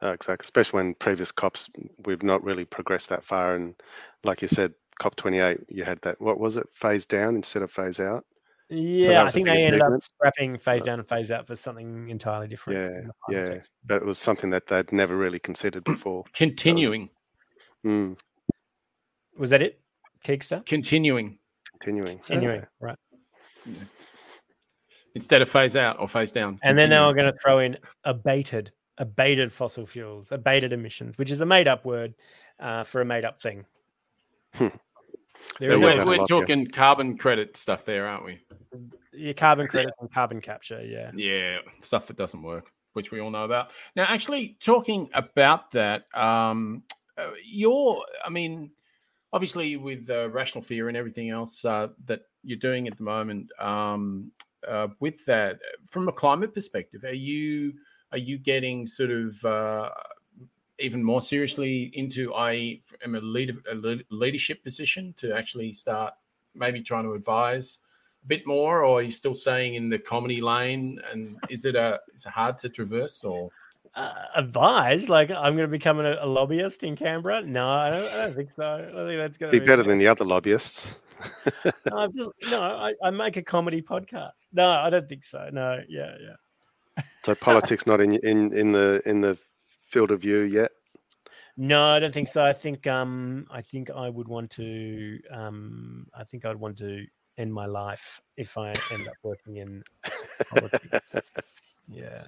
Oh, 0.01 0.11
exactly. 0.11 0.45
Especially 0.45 0.77
when 0.77 0.93
previous 0.95 1.31
COPs, 1.31 1.69
we've 2.05 2.23
not 2.23 2.43
really 2.43 2.65
progressed 2.65 3.09
that 3.09 3.23
far. 3.23 3.55
And 3.55 3.75
like 4.23 4.41
you 4.41 4.47
said, 4.47 4.73
COP28, 5.01 5.65
you 5.69 5.83
had 5.83 5.99
that, 6.01 6.19
what 6.21 6.39
was 6.39 6.57
it, 6.57 6.67
phase 6.73 7.05
down 7.05 7.35
instead 7.35 7.61
of 7.61 7.71
phase 7.71 7.99
out? 7.99 8.25
Yeah, 8.69 9.13
that 9.13 9.25
I 9.27 9.29
think 9.29 9.47
they 9.47 9.63
ended 9.63 9.81
up 9.81 10.01
scrapping 10.01 10.57
phase 10.57 10.81
Uh, 10.81 10.85
down 10.85 10.99
and 10.99 11.07
phase 11.07 11.31
out 11.31 11.47
for 11.47 11.55
something 11.55 12.09
entirely 12.09 12.47
different. 12.47 12.79
Yeah, 12.79 13.09
yeah. 13.29 13.43
context. 13.45 13.71
But 13.85 14.01
it 14.01 14.05
was 14.05 14.17
something 14.17 14.49
that 14.49 14.67
they'd 14.67 14.91
never 14.91 15.15
really 15.15 15.39
considered 15.39 15.83
before. 16.07 16.23
Continuing. 16.33 17.09
Mm, 17.85 18.17
Was 19.37 19.49
that 19.51 19.61
it? 19.61 19.79
Kickstarter? 20.25 20.65
Continuing. 20.65 21.37
continuing. 21.79 22.17
Continuing, 22.19 22.59
Yeah. 22.61 22.65
right. 22.79 22.97
Instead 25.13 25.41
of 25.41 25.49
phase 25.49 25.75
out 25.77 25.99
or 25.99 26.07
phase 26.09 26.31
down. 26.31 26.59
And 26.63 26.77
then 26.77 26.89
they 26.89 26.95
continuing. 26.97 27.07
were 27.07 27.13
going 27.13 27.33
to 27.33 27.39
throw 27.39 27.59
in 27.59 27.77
abated, 28.03 28.71
abated 28.97 29.53
fossil 29.53 29.85
fuels, 29.85 30.31
abated 30.31 30.73
emissions, 30.73 31.17
which 31.17 31.31
is 31.31 31.39
a 31.41 31.45
made 31.45 31.67
up 31.67 31.85
word 31.85 32.13
uh, 32.59 32.83
for 32.83 33.01
a 33.01 33.05
made 33.05 33.23
up 33.23 33.41
thing. 33.41 33.65
Hmm. 34.55 34.67
So 35.61 35.65
is 35.65 35.69
always 35.69 35.81
no- 35.81 35.89
have 35.89 36.07
we're, 36.07 36.13
we're 36.13 36.17
lot, 36.17 36.29
yeah. 36.29 36.39
talking 36.39 36.67
carbon 36.67 37.17
credit 37.17 37.55
stuff 37.55 37.85
there, 37.85 38.07
aren't 38.07 38.25
we? 38.25 38.39
your 39.13 39.33
carbon 39.33 39.67
credits 39.67 39.93
and 39.99 40.11
carbon 40.11 40.41
capture. 40.41 40.83
Yeah. 40.83 41.11
Yeah, 41.13 41.59
stuff 41.81 42.07
that 42.07 42.17
doesn't 42.17 42.41
work, 42.41 42.71
which 42.93 43.11
we 43.11 43.21
all 43.21 43.31
know 43.31 43.45
about. 43.45 43.71
Now, 43.95 44.05
actually, 44.07 44.57
talking 44.59 45.09
about 45.13 45.71
that, 45.71 46.03
um, 46.13 46.83
uh, 47.17 47.29
you're, 47.45 48.03
I 48.25 48.29
mean, 48.29 48.71
obviously 49.35 49.75
with 49.75 50.09
uh, 50.09 50.29
rational 50.29 50.63
fear 50.63 50.87
and 50.87 50.95
everything 50.95 51.29
else 51.29 51.65
uh, 51.65 51.89
that 52.05 52.21
you're 52.41 52.57
doing 52.57 52.87
at 52.87 52.95
the 52.95 53.03
moment, 53.03 53.51
um, 53.59 54.31
uh, 54.65 54.87
with 55.01 55.23
that, 55.25 55.59
from 55.85 56.07
a 56.07 56.11
climate 56.11 56.53
perspective, 56.53 57.03
are 57.03 57.13
you 57.13 57.73
are 58.13 58.17
you 58.17 58.37
getting 58.37 58.87
sort 58.87 59.11
of 59.11 59.43
uh, 59.43 59.89
even 60.79 61.03
more 61.03 61.21
seriously 61.21 61.91
into, 61.93 62.33
i 62.33 62.79
am 63.03 63.15
a, 63.15 63.19
a 63.19 63.99
leadership 64.09 64.63
position 64.63 65.13
to 65.17 65.35
actually 65.35 65.73
start 65.73 66.13
maybe 66.53 66.81
trying 66.81 67.03
to 67.03 67.13
advise 67.13 67.79
a 68.23 68.27
bit 68.27 68.47
more, 68.47 68.85
or 68.85 68.99
are 68.99 69.01
you 69.01 69.11
still 69.11 69.35
staying 69.35 69.75
in 69.75 69.89
the 69.89 69.99
comedy 69.99 70.39
lane? 70.39 70.97
And 71.11 71.37
is 71.49 71.65
it 71.65 71.75
a 71.75 71.99
is 72.13 72.25
it 72.25 72.31
hard 72.31 72.57
to 72.59 72.69
traverse 72.69 73.23
or? 73.25 73.49
Uh, 73.95 74.11
advise 74.35 75.07
like 75.07 75.31
I'm 75.31 75.55
going 75.55 75.67
to 75.67 75.67
become 75.69 75.99
a, 76.01 76.17
a 76.19 76.25
lobbyist 76.25 76.83
in 76.83 76.97
Canberra? 76.97 77.43
No, 77.43 77.69
I 77.69 77.89
don't, 77.91 78.13
I 78.13 78.17
don't 78.17 78.35
think 78.35 78.51
so. 78.51 78.73
I 78.75 79.07
think 79.07 79.19
that's 79.19 79.37
going 79.37 79.53
to 79.53 79.59
Be 79.59 79.65
better 79.65 79.83
than 79.83 79.97
the 79.97 80.07
other 80.07 80.25
lobbyists. 80.25 80.95
No, 81.89 82.07
just, 82.07 82.29
no 82.51 82.61
I, 82.61 82.91
I 83.03 83.09
make 83.09 83.37
a 83.37 83.41
comedy 83.41 83.81
podcast. 83.81 84.31
No, 84.51 84.69
I 84.69 84.89
don't 84.89 85.07
think 85.07 85.23
so. 85.23 85.49
No, 85.51 85.81
yeah, 85.87 86.13
yeah. 86.21 87.03
So 87.23 87.33
politics 87.35 87.87
not 87.87 88.01
in 88.01 88.15
in 88.17 88.51
in 88.53 88.71
the 88.73 89.01
in 89.05 89.21
the 89.21 89.37
field 89.87 90.11
of 90.11 90.21
view 90.21 90.39
yet. 90.39 90.71
No, 91.57 91.85
I 91.85 91.99
don't 91.99 92.13
think 92.13 92.27
so. 92.27 92.43
I 92.43 92.53
think 92.53 92.85
um 92.85 93.47
I 93.49 93.61
think 93.61 93.89
I 93.89 94.09
would 94.09 94.27
want 94.27 94.51
to 94.51 95.19
um 95.31 96.07
I 96.13 96.23
think 96.25 96.45
I'd 96.45 96.57
want 96.57 96.77
to 96.79 97.05
end 97.37 97.53
my 97.53 97.65
life 97.65 98.21
if 98.37 98.57
I 98.57 98.73
end 98.91 99.07
up 99.07 99.15
working 99.23 99.57
in 99.57 99.83
politics. 100.49 101.31
yeah. 101.87 102.25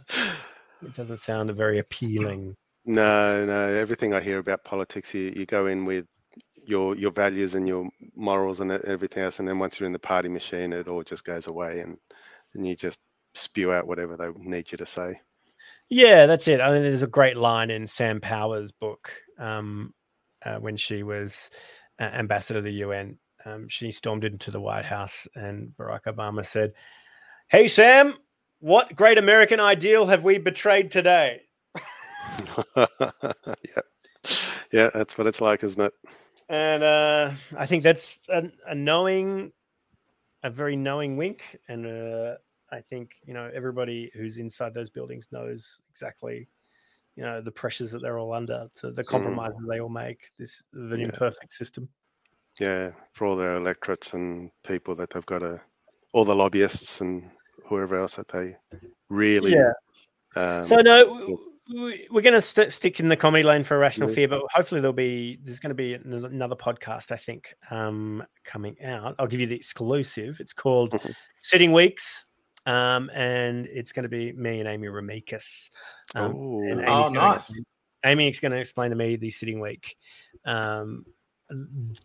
It 0.83 0.93
doesn't 0.93 1.19
sound 1.19 1.51
very 1.51 1.79
appealing. 1.79 2.55
No, 2.85 3.45
no. 3.45 3.67
Everything 3.67 4.13
I 4.13 4.21
hear 4.21 4.37
about 4.39 4.63
politics, 4.63 5.13
you, 5.13 5.33
you 5.35 5.45
go 5.45 5.67
in 5.67 5.85
with 5.85 6.05
your 6.65 6.95
your 6.95 7.11
values 7.11 7.55
and 7.55 7.67
your 7.67 7.89
morals 8.15 8.59
and 8.59 8.71
everything 8.71 9.23
else, 9.23 9.39
and 9.39 9.47
then 9.47 9.59
once 9.59 9.79
you're 9.79 9.87
in 9.87 9.93
the 9.93 9.99
party 9.99 10.29
machine, 10.29 10.73
it 10.73 10.87
all 10.87 11.03
just 11.03 11.25
goes 11.25 11.47
away, 11.47 11.79
and 11.79 11.97
and 12.53 12.67
you 12.67 12.75
just 12.75 12.99
spew 13.35 13.71
out 13.71 13.87
whatever 13.87 14.17
they 14.17 14.29
need 14.37 14.71
you 14.71 14.77
to 14.77 14.85
say. 14.85 15.19
Yeah, 15.89 16.25
that's 16.25 16.47
it. 16.47 16.59
I 16.59 16.71
mean, 16.71 16.81
there's 16.81 17.03
a 17.03 17.07
great 17.07 17.37
line 17.37 17.71
in 17.71 17.87
Sam 17.87 18.19
Power's 18.19 18.71
book 18.71 19.11
um, 19.39 19.93
uh, 20.45 20.57
when 20.57 20.75
she 20.75 21.03
was 21.03 21.49
uh, 21.99 22.03
ambassador 22.03 22.59
to 22.59 22.63
the 22.63 22.77
UN. 22.79 23.17
Um, 23.45 23.69
she 23.69 23.91
stormed 23.91 24.25
into 24.25 24.51
the 24.51 24.59
White 24.59 24.85
House, 24.85 25.27
and 25.35 25.71
Barack 25.79 26.03
Obama 26.07 26.45
said, 26.45 26.73
"Hey 27.49 27.67
Sam, 27.67 28.15
what 28.59 28.95
great 28.95 29.17
American 29.17 29.59
ideal 29.59 30.07
have 30.07 30.23
we 30.23 30.37
betrayed 30.37 30.91
today?" 30.91 31.41
yeah, 32.75 33.81
yeah. 34.71 34.89
That's 34.93 35.17
what 35.17 35.27
it's 35.27 35.41
like, 35.41 35.63
isn't 35.63 35.81
it? 35.81 35.93
And 36.49 36.83
uh, 36.83 37.33
I 37.57 37.65
think 37.65 37.83
that's 37.83 38.19
a, 38.29 38.43
a 38.67 38.75
knowing, 38.75 39.51
a 40.43 40.49
very 40.49 40.75
knowing 40.75 41.17
wink. 41.17 41.57
And 41.67 41.85
uh, 41.85 42.35
I 42.71 42.81
think 42.81 43.15
you 43.25 43.33
know 43.33 43.49
everybody 43.53 44.11
who's 44.13 44.37
inside 44.37 44.73
those 44.73 44.89
buildings 44.89 45.27
knows 45.31 45.79
exactly, 45.89 46.47
you 47.15 47.23
know, 47.23 47.41
the 47.41 47.51
pressures 47.51 47.91
that 47.91 48.01
they're 48.01 48.19
all 48.19 48.33
under, 48.33 48.69
to 48.75 48.91
the 48.91 49.03
compromises 49.03 49.59
they 49.69 49.79
all 49.79 49.89
make. 49.89 50.31
This 50.37 50.63
of 50.73 50.91
an 50.91 50.99
Yeah. 50.99 51.05
imperfect 51.07 51.53
system. 51.53 51.89
Yeah, 52.59 52.91
for 53.13 53.27
all 53.27 53.35
their 53.35 53.53
electorates 53.53 54.13
and 54.13 54.49
people 54.65 54.95
that 54.95 55.11
they've 55.11 55.25
got 55.27 55.39
to, 55.39 55.61
all 56.13 56.25
the 56.25 56.35
lobbyists 56.35 57.01
and 57.01 57.29
whoever 57.65 57.97
else 57.97 58.15
that 58.15 58.27
they 58.27 58.55
really. 59.09 59.53
Yeah. 59.53 59.71
Um, 60.35 60.63
So 60.63 60.75
no, 60.77 61.05
w- 61.05 61.37
w- 61.69 62.07
we're 62.11 62.21
going 62.21 62.33
to 62.33 62.41
st- 62.41 62.71
stick 62.71 62.99
in 62.99 63.07
the 63.07 63.15
comedy 63.17 63.43
lane 63.43 63.63
for 63.63 63.75
irrational 63.75 64.09
Yeah. 64.09 64.15
fear, 64.15 64.27
but 64.27 64.41
hopefully 64.53 64.81
there'll 64.81 64.93
be 64.93 65.39
there's 65.43 65.59
going 65.59 65.71
to 65.71 65.75
be 65.75 65.93
an- 65.95 66.25
another 66.25 66.55
podcast 66.55 67.11
I 67.11 67.17
think 67.17 67.53
um, 67.71 68.23
coming 68.43 68.81
out. 68.83 69.15
I'll 69.19 69.27
give 69.27 69.39
you 69.39 69.47
the 69.47 69.55
exclusive. 69.55 70.39
It's 70.39 70.53
called 70.53 70.91
Mhm. 70.91 71.15
Sitting 71.39 71.71
Weeks, 71.71 72.25
um, 72.65 73.09
and 73.13 73.65
it's 73.67 73.91
going 73.91 74.03
to 74.03 74.09
be 74.09 74.31
me 74.33 74.59
and 74.59 74.67
Amy 74.69 74.87
Remeikis. 74.87 75.69
Um, 76.15 76.33
oh, 76.35 76.61
and 76.63 76.81
Oh, 76.81 76.93
Amy's 76.93 77.07
gonna 77.07 77.11
nice. 77.19 77.35
explain- 77.49 77.63
Amy's 78.05 78.39
going 78.39 78.51
to 78.51 78.59
explain 78.59 78.91
to 78.91 78.95
me 78.95 79.15
the 79.15 79.29
sitting 79.29 79.59
week. 79.59 79.97
Um, 80.45 81.05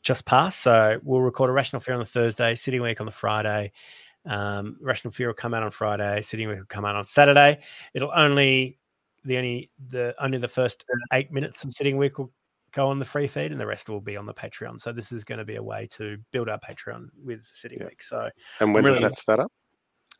just 0.02 0.24
passed, 0.24 0.60
so 0.60 0.98
we'll 1.02 1.20
record 1.20 1.50
a 1.50 1.52
rational 1.52 1.80
fear 1.80 1.94
on 1.94 2.00
the 2.00 2.06
Thursday, 2.06 2.54
sitting 2.54 2.80
week 2.80 3.00
on 3.00 3.06
the 3.06 3.12
Friday. 3.12 3.72
Um, 4.24 4.76
rational 4.80 5.12
fear 5.12 5.26
will 5.28 5.34
come 5.34 5.52
out 5.54 5.62
on 5.62 5.70
Friday, 5.70 6.22
sitting 6.22 6.48
week 6.48 6.58
will 6.58 6.64
come 6.66 6.84
out 6.84 6.94
on 6.96 7.04
Saturday. 7.04 7.60
It'll 7.94 8.12
only 8.14 8.78
the 9.24 9.36
only 9.38 9.70
the 9.88 10.14
only 10.20 10.38
the 10.38 10.48
first 10.48 10.84
eight 11.12 11.32
minutes 11.32 11.64
of 11.64 11.72
sitting 11.72 11.96
week 11.96 12.18
will 12.18 12.32
go 12.72 12.88
on 12.88 12.98
the 12.98 13.04
free 13.04 13.26
feed, 13.26 13.52
and 13.52 13.60
the 13.60 13.66
rest 13.66 13.88
will 13.88 14.00
be 14.00 14.16
on 14.16 14.24
the 14.26 14.32
Patreon. 14.34 14.80
So 14.80 14.92
this 14.92 15.12
is 15.12 15.24
going 15.24 15.38
to 15.38 15.44
be 15.44 15.56
a 15.56 15.62
way 15.62 15.86
to 15.92 16.16
build 16.30 16.48
our 16.48 16.58
Patreon 16.58 17.08
with 17.22 17.44
Sitting 17.52 17.80
Yeah. 17.80 17.86
Week. 17.88 18.02
So 18.02 18.30
And 18.60 18.72
when 18.72 18.84
really- 18.84 18.98
does 19.00 19.10
that 19.12 19.18
start 19.18 19.40
up? 19.40 19.52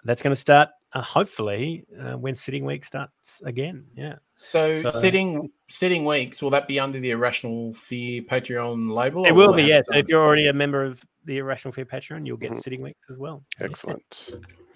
that's 0.05 0.21
going 0.21 0.33
to 0.35 0.41
start 0.41 0.69
uh, 0.95 1.01
hopefully 1.01 1.85
uh, 2.01 2.13
when 2.19 2.35
Sitting 2.35 2.65
Week 2.65 2.85
starts 2.85 3.41
again. 3.45 3.85
Yeah. 3.95 4.17
So, 4.37 4.77
So- 4.83 4.89
sitting 4.89 5.51
sitting 5.69 6.05
weeks 6.05 6.43
will 6.43 6.51
that 6.51 6.69
be 6.69 6.79
under 6.81 7.01
the 7.01 7.11
Irrational 7.11 7.73
Fear 7.73 8.23
Patreon 8.23 8.93
label? 8.93 9.25
It 9.25 9.31
or 9.31 9.35
will 9.35 9.53
be, 9.55 9.63
yes. 9.65 9.81
its 9.81 9.89
So 9.89 9.95
if 9.97 10.09
you're 10.09 10.23
already 10.23 10.49
a 10.49 10.53
member 10.53 10.85
of 10.85 11.03
the 11.25 11.39
Irrational 11.39 11.73
Fear 11.73 11.87
Patreon, 11.87 12.27
you'll 12.27 12.37
get 12.37 12.53
Mhm. 12.53 12.61
Sitting 12.63 12.83
Weeks 12.83 13.09
as 13.09 13.17
well. 13.19 13.43
Yeah. 13.59 13.67
Excellent. 13.71 14.31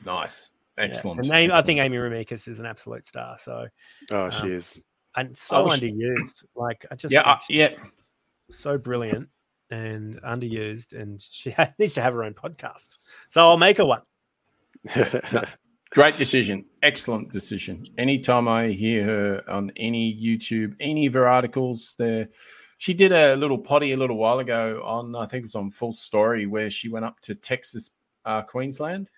Nice, 0.05 0.53
Yeah. 0.79 0.85
excellent. 0.85 1.21
And 1.27 1.33
Amy, 1.35 1.53
I 1.53 1.61
think. 1.63 1.81
Amy 1.81 1.97
Remeikis 1.99 2.49
is 2.49 2.61
an 2.61 2.67
absolute 2.67 3.05
star. 3.07 3.37
So 3.39 3.67
Oh, 4.13 4.31
she 4.31 4.43
Um, 4.43 4.53
is. 4.53 4.81
and 5.17 5.37
so 5.37 5.65
wish- 5.65 5.81
underused. 5.81 6.45
Like 6.55 6.87
I 6.91 6.95
just 6.95 7.13
yeah, 7.13 7.23
uh, 7.23 7.39
yeah. 7.51 7.77
so 8.51 8.79
brilliant 8.79 9.29
and 9.71 10.23
underused, 10.23 10.93
and 10.99 11.21
she 11.21 11.53
needs 11.79 11.95
to 11.95 12.03
have 12.03 12.15
her 12.15 12.23
own 12.25 12.35
podcast. 12.35 12.99
So 13.31 13.41
I'll 13.43 13.59
make 13.59 13.77
her 13.79 13.85
one. 13.85 14.03
Great 15.97 16.19
decision. 16.19 16.67
Excellent 16.83 17.33
decision. 17.33 17.87
Anytime 17.97 18.49
I 18.49 18.69
hear 18.69 19.03
her 19.03 19.43
on 19.49 19.73
any 19.77 20.15
YouTube, 20.15 20.77
any 20.79 21.07
of 21.07 21.15
her 21.15 21.27
articles, 21.27 21.95
there, 21.99 22.29
she 22.77 22.93
did 22.93 23.13
a 23.13 23.35
little 23.35 23.57
potty 23.59 23.93
a 23.93 23.97
little 23.97 24.19
while 24.19 24.39
ago 24.41 24.83
on, 24.85 25.17
I 25.17 25.25
think 25.25 25.41
it 25.41 25.47
was 25.47 25.55
on 25.55 25.71
Full 25.71 25.93
Story, 25.95 26.45
where 26.45 26.69
she 26.69 26.91
went 26.91 27.07
up 27.07 27.19
to 27.21 27.35
Texas, 27.35 27.93
uh, 28.27 28.43
Queensland. 28.43 29.09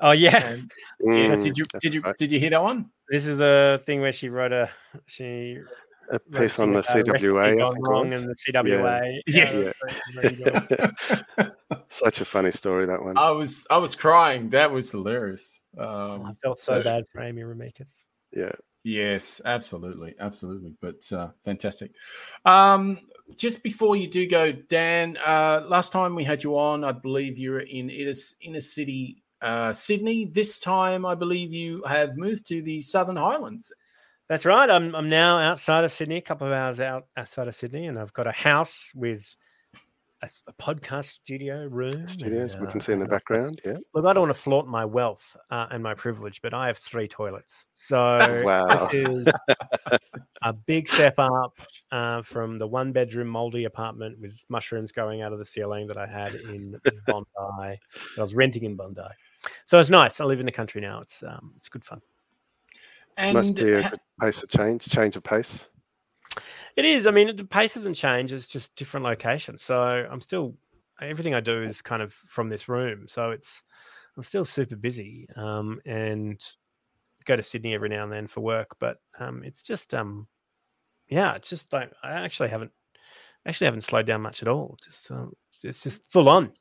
Oh 0.00 0.10
yeah, 0.10 0.36
And 0.46 0.70
Yeah, 1.00 1.12
Mm, 1.36 1.42
did 1.42 1.56
you 1.56 1.64
did 1.80 1.94
you 1.94 2.02
right. 2.02 2.16
did 2.18 2.30
you 2.30 2.38
hear 2.38 2.50
that 2.50 2.62
one? 2.62 2.90
this 3.08 3.24
is 3.26 3.38
the 3.38 3.82
thing 3.86 4.02
where 4.02 4.12
she 4.12 4.28
wrote 4.28 4.52
a 4.52 4.68
she 5.06 5.58
a 6.10 6.20
wrote 6.28 6.42
piece 6.42 6.58
on 6.58 6.74
the 6.74 6.82
thing 6.82 7.08
about 7.08 7.16
a 7.16 7.24
CWA? 7.24 7.42
I 7.42 7.56
gone 7.56 7.72
think 7.74 7.88
wrong 7.88 8.10
was. 8.10 8.20
and 8.22 8.30
the 8.30 8.36
CWA. 8.52 9.20
Yeah. 9.26 9.72
that's 10.14 10.36
very. 11.38 11.50
Such 11.88 12.20
a 12.20 12.24
funny 12.24 12.50
story 12.52 12.84
that 12.86 13.02
one. 13.02 13.16
I 13.16 13.30
was 13.30 13.66
I 13.70 13.78
was 13.78 13.94
crying. 13.96 14.50
That 14.50 14.70
was 14.70 14.90
hilarious. 14.90 15.58
I 15.78 16.14
Um, 16.14 16.36
felt 16.42 16.58
so 16.58 16.74
So- 16.74 16.82
bad 16.82 17.04
for 17.08 17.20
Amy 17.22 17.42
Remeikis. 17.42 18.04
Yeah. 18.32 18.52
Yes, 18.84 19.40
absolutely, 19.44 20.14
absolutely. 20.20 20.72
But 20.80 21.10
uh, 21.12 21.28
fantastic. 21.44 21.92
Um, 22.44 22.98
just 23.36 23.62
before 23.62 23.96
you 23.96 24.06
do 24.06 24.26
go, 24.26 24.52
Dan, 24.52 25.16
uh, 25.18 25.66
last 25.68 25.92
time 25.92 26.14
we 26.14 26.24
had 26.24 26.42
you 26.44 26.56
on, 26.58 26.84
I 26.84 26.92
believe 26.92 27.38
you 27.38 27.50
were 27.50 27.60
in 27.60 27.90
inner, 27.90 28.12
inner 28.40 28.60
city 28.60 29.22
uh, 29.42 29.72
Sydney. 29.72 30.24
This 30.26 30.58
time, 30.58 31.04
I 31.04 31.14
believe 31.14 31.52
you 31.52 31.82
have 31.84 32.16
moved 32.16 32.46
to 32.48 32.62
the 32.62 32.80
Southern 32.80 33.16
Highlands. 33.16 33.72
That's 34.28 34.44
right. 34.44 34.68
I'm 34.70 34.94
I'm 34.94 35.08
now 35.08 35.38
outside 35.38 35.84
of 35.84 35.92
Sydney, 35.92 36.16
a 36.16 36.22
couple 36.22 36.46
of 36.46 36.52
hours 36.52 36.80
out 36.80 37.06
outside 37.16 37.48
of 37.48 37.54
Sydney, 37.56 37.86
and 37.86 37.98
I've 37.98 38.12
got 38.12 38.26
a 38.26 38.32
house 38.32 38.90
with 38.94 39.24
a, 40.22 40.24
s- 40.24 40.42
a 40.48 40.52
podcast 40.54 41.06
studio 41.06 41.66
room. 41.66 42.06
Studios 42.06 42.52
and, 42.54 42.62
we 42.62 42.68
uh, 42.68 42.70
can 42.70 42.80
see 42.80 42.92
in 42.92 42.98
the 42.98 43.04
and 43.04 43.12
I've 43.14 43.24
got- 43.24 43.34
background. 43.34 43.60
Yeah. 43.64 43.76
Look, 43.94 44.04
I 44.04 44.12
don't 44.12 44.22
want 44.22 44.34
to 44.34 44.40
flaunt 44.40 44.66
my 44.68 44.84
wealth 44.84 45.36
uh, 45.50 45.66
and 45.70 45.82
my 45.82 45.94
privilege, 45.94 46.40
but 46.42 46.52
I 46.54 46.66
have 46.66 46.78
three 46.78 47.06
toilets. 47.08 47.68
So 47.74 48.42
Wow. 48.44 48.86
this 48.86 48.94
is 49.08 49.26
a 50.42 50.52
big 50.52 50.88
step 50.88 51.14
up 51.18 51.58
uh, 51.92 52.22
from 52.22 52.58
the 52.58 52.66
one 52.66 52.92
bedroom 52.92 53.28
moldy 53.28 53.64
apartment 53.64 54.18
with 54.20 54.32
mushrooms 54.48 54.92
growing 54.92 55.22
out 55.22 55.32
of 55.32 55.38
the 55.38 55.44
ceiling 55.44 55.86
that 55.88 55.96
I 55.96 56.06
had 56.06 56.34
in 56.34 56.80
Bondi. 57.06 57.26
I 57.58 57.78
was 58.16 58.34
renting 58.34 58.64
in 58.64 58.76
Bondi. 58.76 59.02
So 59.66 59.78
it's 59.78 59.90
nice. 59.90 60.20
I 60.20 60.24
live 60.24 60.40
in 60.40 60.46
the 60.46 60.52
country 60.52 60.80
now. 60.80 61.00
It's 61.00 61.22
um, 61.22 61.52
it's 61.56 61.68
good 61.68 61.84
fun. 61.84 62.00
And 63.16 63.34
Must 63.34 63.54
be 63.54 63.72
a 63.72 63.82
ha- 63.82 63.90
good 63.90 64.00
pace 64.20 64.42
of 64.42 64.48
change, 64.48 64.88
change 64.88 65.16
of 65.16 65.24
pace. 65.24 65.68
It 66.78 66.84
is. 66.84 67.08
I 67.08 67.10
mean, 67.10 67.34
the 67.34 67.44
pace 67.44 67.74
doesn't 67.74 67.94
change. 67.94 68.32
It's 68.32 68.46
just 68.46 68.76
different 68.76 69.02
locations. 69.02 69.64
So 69.64 69.76
I'm 69.76 70.20
still 70.20 70.54
everything 71.02 71.34
I 71.34 71.40
do 71.40 71.60
is 71.60 71.82
kind 71.82 72.00
of 72.00 72.12
from 72.12 72.48
this 72.48 72.68
room. 72.68 73.08
So 73.08 73.32
it's 73.32 73.64
I'm 74.16 74.22
still 74.22 74.44
super 74.44 74.76
busy 74.76 75.26
um, 75.34 75.80
and 75.84 76.40
go 77.24 77.34
to 77.34 77.42
Sydney 77.42 77.74
every 77.74 77.88
now 77.88 78.04
and 78.04 78.12
then 78.12 78.28
for 78.28 78.42
work. 78.42 78.76
But 78.78 78.98
um, 79.18 79.42
it's 79.42 79.64
just 79.64 79.92
um, 79.92 80.28
yeah, 81.08 81.34
it's 81.34 81.50
just 81.50 81.72
like 81.72 81.90
I 82.04 82.12
actually 82.12 82.50
haven't 82.50 82.70
actually 83.44 83.64
haven't 83.64 83.82
slowed 83.82 84.06
down 84.06 84.22
much 84.22 84.42
at 84.42 84.46
all. 84.46 84.78
Just 84.84 85.10
um, 85.10 85.32
it's 85.64 85.82
just 85.82 86.08
full 86.08 86.28
on. 86.28 86.52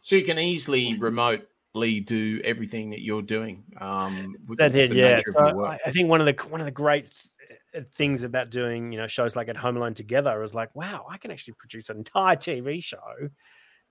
so 0.00 0.16
you 0.16 0.24
can 0.24 0.38
easily 0.38 0.96
remotely 0.98 2.00
do 2.00 2.40
everything 2.42 2.88
that 2.88 3.02
you're 3.02 3.20
doing. 3.20 3.64
Um, 3.78 4.34
That's 4.56 4.76
it. 4.76 4.94
Yeah. 4.94 5.20
So. 5.26 5.66
I, 5.66 5.78
I 5.84 5.90
think 5.90 6.08
one 6.08 6.22
of 6.22 6.26
the 6.26 6.42
one 6.48 6.62
of 6.62 6.64
the 6.64 6.70
great 6.70 7.10
things 7.94 8.22
about 8.22 8.50
doing 8.50 8.92
you 8.92 8.98
know 8.98 9.06
shows 9.06 9.36
like 9.36 9.48
at 9.48 9.56
Home 9.56 9.76
Alone 9.76 9.94
together 9.94 10.30
I 10.30 10.38
was 10.38 10.54
like, 10.54 10.74
wow, 10.74 11.06
I 11.08 11.18
can 11.18 11.30
actually 11.30 11.54
produce 11.54 11.88
an 11.88 11.98
entire 11.98 12.36
TV 12.36 12.82
show 12.82 13.28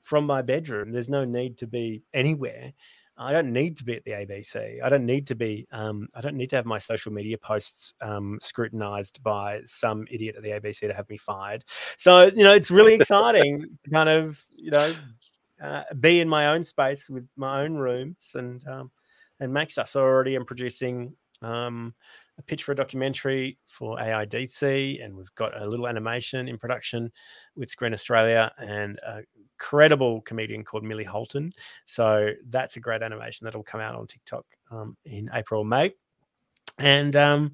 from 0.01 0.25
my 0.25 0.41
bedroom. 0.41 0.91
There's 0.91 1.09
no 1.09 1.25
need 1.25 1.57
to 1.59 1.67
be 1.67 2.03
anywhere. 2.13 2.73
I 3.21 3.33
don't 3.33 3.51
need 3.51 3.75
to 3.77 3.83
be 3.83 3.95
at 3.95 4.05
the 4.05 4.11
ABC. 4.11 4.81
I 4.81 4.87
don't 4.87 5.05
need 5.05 5.27
to 5.27 5.35
be. 5.35 5.67
Um, 5.73 6.07
I 6.15 6.21
don't 6.21 6.37
need 6.37 6.49
to 6.51 6.55
have 6.55 6.65
my 6.65 6.77
social 6.77 7.11
media 7.11 7.37
posts 7.37 7.93
um, 7.99 8.39
scrutinized 8.41 9.21
by 9.21 9.59
some 9.65 10.07
idiot 10.09 10.35
at 10.37 10.43
the 10.43 10.51
ABC 10.51 10.87
to 10.87 10.93
have 10.93 11.09
me 11.09 11.17
fired. 11.17 11.65
So 11.97 12.27
you 12.27 12.43
know, 12.43 12.53
it's 12.53 12.71
really 12.71 12.93
exciting 12.93 13.65
to 13.83 13.89
kind 13.89 14.07
of 14.07 14.41
you 14.55 14.71
know 14.71 14.95
uh, 15.61 15.83
be 15.99 16.21
in 16.21 16.29
my 16.29 16.47
own 16.47 16.63
space 16.63 17.09
with 17.09 17.27
my 17.35 17.61
own 17.61 17.75
rooms 17.75 18.31
and 18.35 18.65
um, 18.67 18.89
and 19.41 19.53
make 19.53 19.69
stuff. 19.69 19.89
So 19.89 20.01
already 20.01 20.35
I'm 20.35 20.45
producing 20.45 21.13
um, 21.41 21.93
a 22.37 22.41
pitch 22.41 22.63
for 22.63 22.71
a 22.71 22.75
documentary 22.75 23.57
for 23.65 23.97
AIDC, 23.97 25.03
and 25.03 25.15
we've 25.15 25.33
got 25.35 25.59
a 25.61 25.67
little 25.67 25.87
animation 25.87 26.47
in 26.47 26.57
production 26.57 27.11
with 27.55 27.69
Screen 27.69 27.93
Australia 27.93 28.51
and 28.57 28.99
a 29.05 29.21
credible 29.57 30.21
comedian 30.21 30.63
called 30.63 30.83
Millie 30.83 31.03
Holton. 31.03 31.51
So 31.85 32.31
that's 32.49 32.77
a 32.77 32.79
great 32.79 33.01
animation 33.01 33.45
that'll 33.45 33.63
come 33.63 33.81
out 33.81 33.95
on 33.95 34.07
TikTok 34.07 34.45
um, 34.71 34.97
in 35.05 35.29
April 35.33 35.61
or 35.61 35.65
May. 35.65 35.93
And 36.77 37.15
um, 37.15 37.51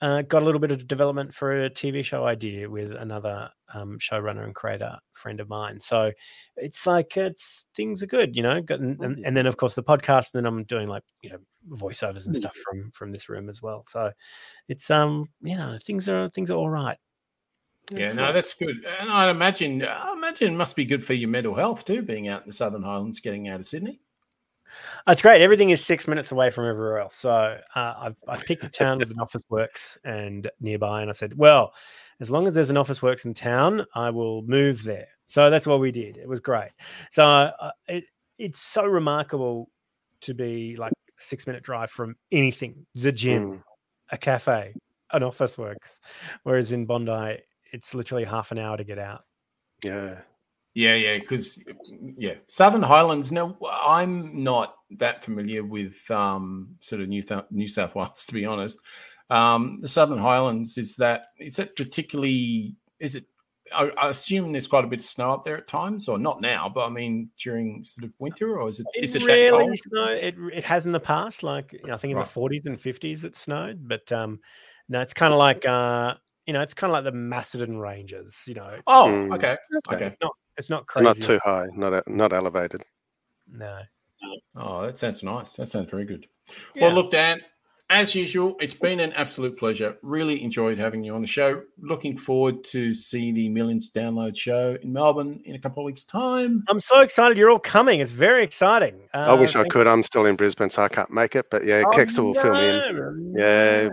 uh, 0.00 0.22
got 0.22 0.42
a 0.42 0.44
little 0.44 0.60
bit 0.60 0.72
of 0.72 0.86
development 0.86 1.32
for 1.32 1.64
a 1.64 1.70
TV 1.70 2.04
show 2.04 2.24
idea 2.24 2.68
with 2.68 2.94
another 2.94 3.48
um, 3.72 3.98
showrunner 3.98 4.44
and 4.44 4.54
creator 4.54 4.98
friend 5.12 5.40
of 5.40 5.48
mine. 5.48 5.80
So 5.80 6.12
it's 6.56 6.86
like 6.86 7.16
it's 7.16 7.64
things 7.74 8.02
are 8.02 8.06
good, 8.06 8.36
you 8.36 8.42
know. 8.42 8.60
Got, 8.60 8.80
and, 8.80 9.00
and, 9.00 9.24
and 9.24 9.36
then 9.36 9.46
of 9.46 9.56
course 9.56 9.74
the 9.74 9.82
podcast. 9.82 10.34
And 10.34 10.44
then 10.44 10.46
I'm 10.46 10.64
doing 10.64 10.88
like 10.88 11.04
you 11.22 11.30
know 11.30 11.38
voiceovers 11.70 12.26
and 12.26 12.34
stuff 12.34 12.56
from 12.56 12.90
from 12.90 13.12
this 13.12 13.28
room 13.28 13.48
as 13.48 13.62
well. 13.62 13.84
So 13.88 14.12
it's 14.68 14.90
um 14.90 15.26
you 15.42 15.56
know 15.56 15.78
things 15.84 16.08
are 16.08 16.28
things 16.28 16.50
are 16.50 16.56
all 16.56 16.70
right. 16.70 16.98
Yeah, 17.90 18.08
no, 18.14 18.32
that's 18.32 18.54
good. 18.54 18.76
And 18.98 19.10
I 19.10 19.28
imagine, 19.28 19.84
I 19.84 20.14
imagine 20.16 20.54
it 20.54 20.56
must 20.56 20.74
be 20.74 20.86
good 20.86 21.04
for 21.04 21.12
your 21.12 21.28
mental 21.28 21.54
health 21.54 21.84
too, 21.84 22.00
being 22.00 22.28
out 22.28 22.40
in 22.40 22.46
the 22.46 22.52
Southern 22.54 22.82
Highlands, 22.82 23.20
getting 23.20 23.48
out 23.48 23.60
of 23.60 23.66
Sydney. 23.66 24.00
It's 25.06 25.22
great. 25.22 25.40
Everything 25.42 25.70
is 25.70 25.84
six 25.84 26.06
minutes 26.08 26.32
away 26.32 26.50
from 26.50 26.66
everywhere 26.68 26.98
else. 26.98 27.16
So 27.16 27.30
uh, 27.74 27.94
I've, 27.98 28.16
I 28.28 28.36
picked 28.36 28.64
a 28.64 28.68
town 28.68 28.98
with 28.98 29.10
an 29.10 29.16
Officeworks 29.18 29.96
and 30.04 30.50
nearby, 30.60 31.00
and 31.02 31.10
I 31.10 31.12
said, 31.12 31.36
well, 31.36 31.72
as 32.20 32.30
long 32.30 32.46
as 32.46 32.54
there's 32.54 32.70
an 32.70 32.76
Officeworks 32.76 33.24
in 33.24 33.34
town, 33.34 33.84
I 33.94 34.10
will 34.10 34.42
move 34.42 34.82
there. 34.84 35.08
So 35.26 35.50
that's 35.50 35.66
what 35.66 35.80
we 35.80 35.90
did. 35.90 36.16
It 36.16 36.28
was 36.28 36.40
great. 36.40 36.70
So 37.10 37.24
uh, 37.24 37.70
it, 37.88 38.04
it's 38.38 38.60
so 38.60 38.84
remarkable 38.84 39.70
to 40.22 40.34
be 40.34 40.76
like 40.76 40.92
a 40.92 41.12
six 41.16 41.46
minute 41.46 41.62
drive 41.62 41.90
from 41.90 42.16
anything, 42.32 42.86
the 42.94 43.12
gym, 43.12 43.50
Mm. 43.50 43.62
a 44.10 44.18
cafe, 44.18 44.74
an 45.12 45.22
Officeworks, 45.22 46.00
whereas 46.42 46.72
in 46.72 46.86
Bondi, 46.86 47.38
it's 47.72 47.94
literally 47.94 48.24
half 48.24 48.52
an 48.52 48.58
hour 48.58 48.76
to 48.76 48.84
get 48.84 48.98
out. 48.98 49.24
Yeah. 49.84 50.20
Yeah, 50.74 50.94
yeah, 50.94 51.18
because 51.18 51.62
yeah, 52.16 52.34
Southern 52.48 52.82
Highlands. 52.82 53.30
Now, 53.30 53.56
I'm 53.70 54.42
not 54.42 54.74
that 54.98 55.22
familiar 55.24 55.64
with 55.64 56.10
um, 56.10 56.74
sort 56.80 57.00
of 57.00 57.08
New 57.08 57.22
Th- 57.22 57.44
New 57.50 57.68
South 57.68 57.94
Wales, 57.96 58.26
to 58.26 58.34
be 58.34 58.44
honest. 58.44 58.78
Um, 59.30 59.78
the 59.80 59.88
Southern 59.88 60.18
Highlands 60.18 60.76
is 60.76 60.96
that 60.96 61.26
is 61.38 61.56
that 61.56 61.76
particularly 61.76 62.74
is 62.98 63.14
it? 63.14 63.24
I, 63.74 63.90
I 63.98 64.08
assume 64.10 64.52
there's 64.52 64.66
quite 64.66 64.84
a 64.84 64.88
bit 64.88 65.00
of 65.00 65.06
snow 65.06 65.32
up 65.32 65.44
there 65.44 65.56
at 65.56 65.66
times, 65.68 66.08
or 66.08 66.18
not 66.18 66.40
now, 66.40 66.68
but 66.68 66.84
I 66.86 66.90
mean 66.90 67.30
during 67.38 67.84
sort 67.84 68.04
of 68.04 68.12
winter, 68.18 68.60
or 68.60 68.68
is 68.68 68.80
it 68.80 68.86
is 69.00 69.14
it 69.14 69.20
that 69.26 69.28
really 69.28 69.50
cold? 69.50 69.78
snow? 69.78 70.06
It 70.08 70.34
it 70.52 70.64
has 70.64 70.86
in 70.86 70.92
the 70.92 71.00
past, 71.00 71.42
like 71.44 71.72
you 71.72 71.86
know, 71.86 71.94
I 71.94 71.96
think 71.96 72.10
in 72.10 72.16
Right. 72.18 72.26
the 72.26 72.30
forties 72.30 72.66
and 72.66 72.80
fifties 72.80 73.22
it 73.24 73.36
snowed, 73.36 73.86
but 73.88 74.10
um, 74.12 74.40
no, 74.88 75.00
it's 75.00 75.14
kind 75.14 75.32
of 75.32 75.38
like 75.38 75.64
uh, 75.64 76.14
you 76.46 76.52
know, 76.52 76.60
it's 76.60 76.74
kind 76.74 76.90
of 76.90 76.94
like 76.94 77.04
the 77.04 77.16
Macedon 77.16 77.78
Ranges. 77.78 78.36
You 78.46 78.54
know, 78.54 78.78
Oh, 78.88 79.06
Mm. 79.08 79.34
okay, 79.36 79.56
Okay. 79.88 80.06
okay. 80.06 80.16
not 80.20 80.32
it's 80.56 80.70
not 80.70 80.82
It's 80.82 80.92
crazy. 80.92 81.04
not 81.04 81.16
too 81.20 81.38
high, 81.44 81.66
not 81.74 82.06
not 82.08 82.32
elevated. 82.32 82.82
No, 83.50 83.80
Oh, 84.56 84.82
that 84.86 84.98
sounds 84.98 85.22
nice. 85.22 85.52
That 85.54 85.68
sounds 85.68 85.90
very 85.90 86.04
good. 86.04 86.26
Yeah. 86.74 86.84
Well, 86.84 86.94
look, 86.94 87.10
Dan, 87.10 87.40
as 87.90 88.14
usual, 88.14 88.56
it's 88.60 88.72
been 88.72 89.00
an 89.00 89.12
absolute 89.14 89.58
pleasure. 89.58 89.96
Really 90.02 90.42
enjoyed 90.42 90.78
having 90.78 91.04
you 91.04 91.14
on 91.14 91.20
the 91.20 91.26
show. 91.26 91.62
Looking 91.78 92.16
forward 92.16 92.64
to 92.66 92.94
see 92.94 93.32
the 93.32 93.48
Millions 93.50 93.90
Download 93.90 94.34
show 94.36 94.78
in 94.82 94.92
Melbourne 94.92 95.42
in 95.44 95.56
a 95.56 95.58
couple 95.58 95.82
of 95.82 95.86
weeks' 95.86 96.04
time. 96.04 96.62
I'm 96.68 96.80
so 96.80 97.00
excited 97.00 97.36
you're 97.36 97.50
all 97.50 97.58
coming. 97.58 98.00
It's 98.00 98.12
very 98.12 98.42
exciting. 98.44 99.00
Uh, 99.12 99.18
I 99.18 99.34
wish 99.34 99.54
I 99.56 99.60
thank- 99.62 99.72
could. 99.72 99.86
I'm 99.86 100.02
still 100.02 100.24
in 100.24 100.36
Brisbane, 100.36 100.70
so 100.70 100.82
I 100.82 100.88
can't 100.88 101.10
make 101.10 101.36
it. 101.36 101.50
But 101.50 101.64
yeah, 101.64 101.82
Oh, 101.86 101.90
Kegster 101.90 102.20
will 102.24 102.34
fill 102.34 102.54
me 102.54 102.68
in. 102.68 103.34
Yeah. 103.36 103.88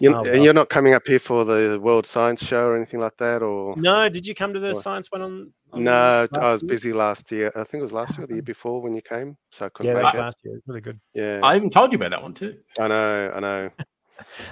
No. 0.00 0.08
You're, 0.10 0.16
Oh, 0.16 0.20
and 0.20 0.28
well. 0.30 0.44
you're 0.44 0.54
not 0.54 0.68
coming 0.68 0.94
up 0.94 1.06
here 1.06 1.18
for 1.18 1.44
the 1.44 1.78
World 1.80 2.06
Science 2.06 2.44
Show 2.44 2.66
or 2.66 2.76
anything 2.76 3.00
like 3.00 3.16
that, 3.18 3.42
or 3.42 3.76
No, 3.76 4.08
did 4.08 4.26
you 4.26 4.34
come 4.34 4.52
to 4.54 4.60
the 4.60 4.74
What? 4.74 4.82
science 4.82 5.10
one 5.10 5.22
on? 5.22 5.52
on 5.72 5.84
no? 5.84 5.90
last 5.90 6.34
I 6.34 6.52
was 6.52 6.62
year? 6.62 6.68
busy 6.68 6.92
last 6.92 7.30
year. 7.32 7.52
I 7.54 7.64
think 7.64 7.80
it 7.80 7.82
was 7.82 7.92
last 7.92 8.16
year, 8.18 8.24
or 8.24 8.26
the 8.28 8.34
year 8.34 8.42
before 8.42 8.80
when 8.80 8.94
you 8.94 9.02
came, 9.02 9.36
so 9.50 9.66
I 9.66 9.68
couldn't 9.70 9.88
Yeah, 9.88 9.94
that 9.94 10.02
make 10.04 10.12
was 10.14 10.18
it. 10.18 10.22
last 10.22 10.36
year. 10.44 10.54
It 10.54 10.56
was 10.56 10.62
really 10.66 10.80
good. 10.80 11.00
Yeah, 11.14 11.40
I 11.42 11.56
even 11.56 11.70
told 11.70 11.92
you 11.92 11.96
about 11.96 12.10
that 12.10 12.22
one 12.22 12.34
too. 12.34 12.58
I 12.78 12.88
know, 12.88 13.32
I 13.34 13.40
know. 13.40 13.70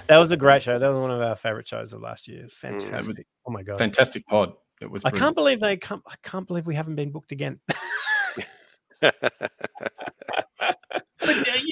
That 0.07 0.15
was 0.17 0.31
a 0.31 0.37
great 0.37 0.63
show. 0.63 0.79
That 0.79 0.87
was 0.87 0.97
one 0.97 1.11
of 1.11 1.19
our 1.21 1.35
favorite 1.35 1.67
shows 1.67 1.91
of 1.91 1.99
last 2.01 2.29
year. 2.29 2.39
It 2.39 2.43
was 2.45 2.53
Mm. 2.53 2.89
fantastic. 2.89 3.27
oh 3.45 3.51
my 3.51 3.63
god! 3.63 3.77
Fantastic 3.77 4.25
pod. 4.25 4.53
It 4.79 4.89
was. 4.89 5.03
I 5.03 5.09
brilliant. 5.09 5.25
can't 5.25 5.35
believe 5.35 5.59
they 5.59 5.75
come. 5.75 6.01
I 6.07 6.15
can't 6.23 6.47
believe 6.47 6.65
we 6.65 6.73
haven't 6.75 6.95
been 6.95 7.11
booked 7.11 7.33
again. 7.33 7.59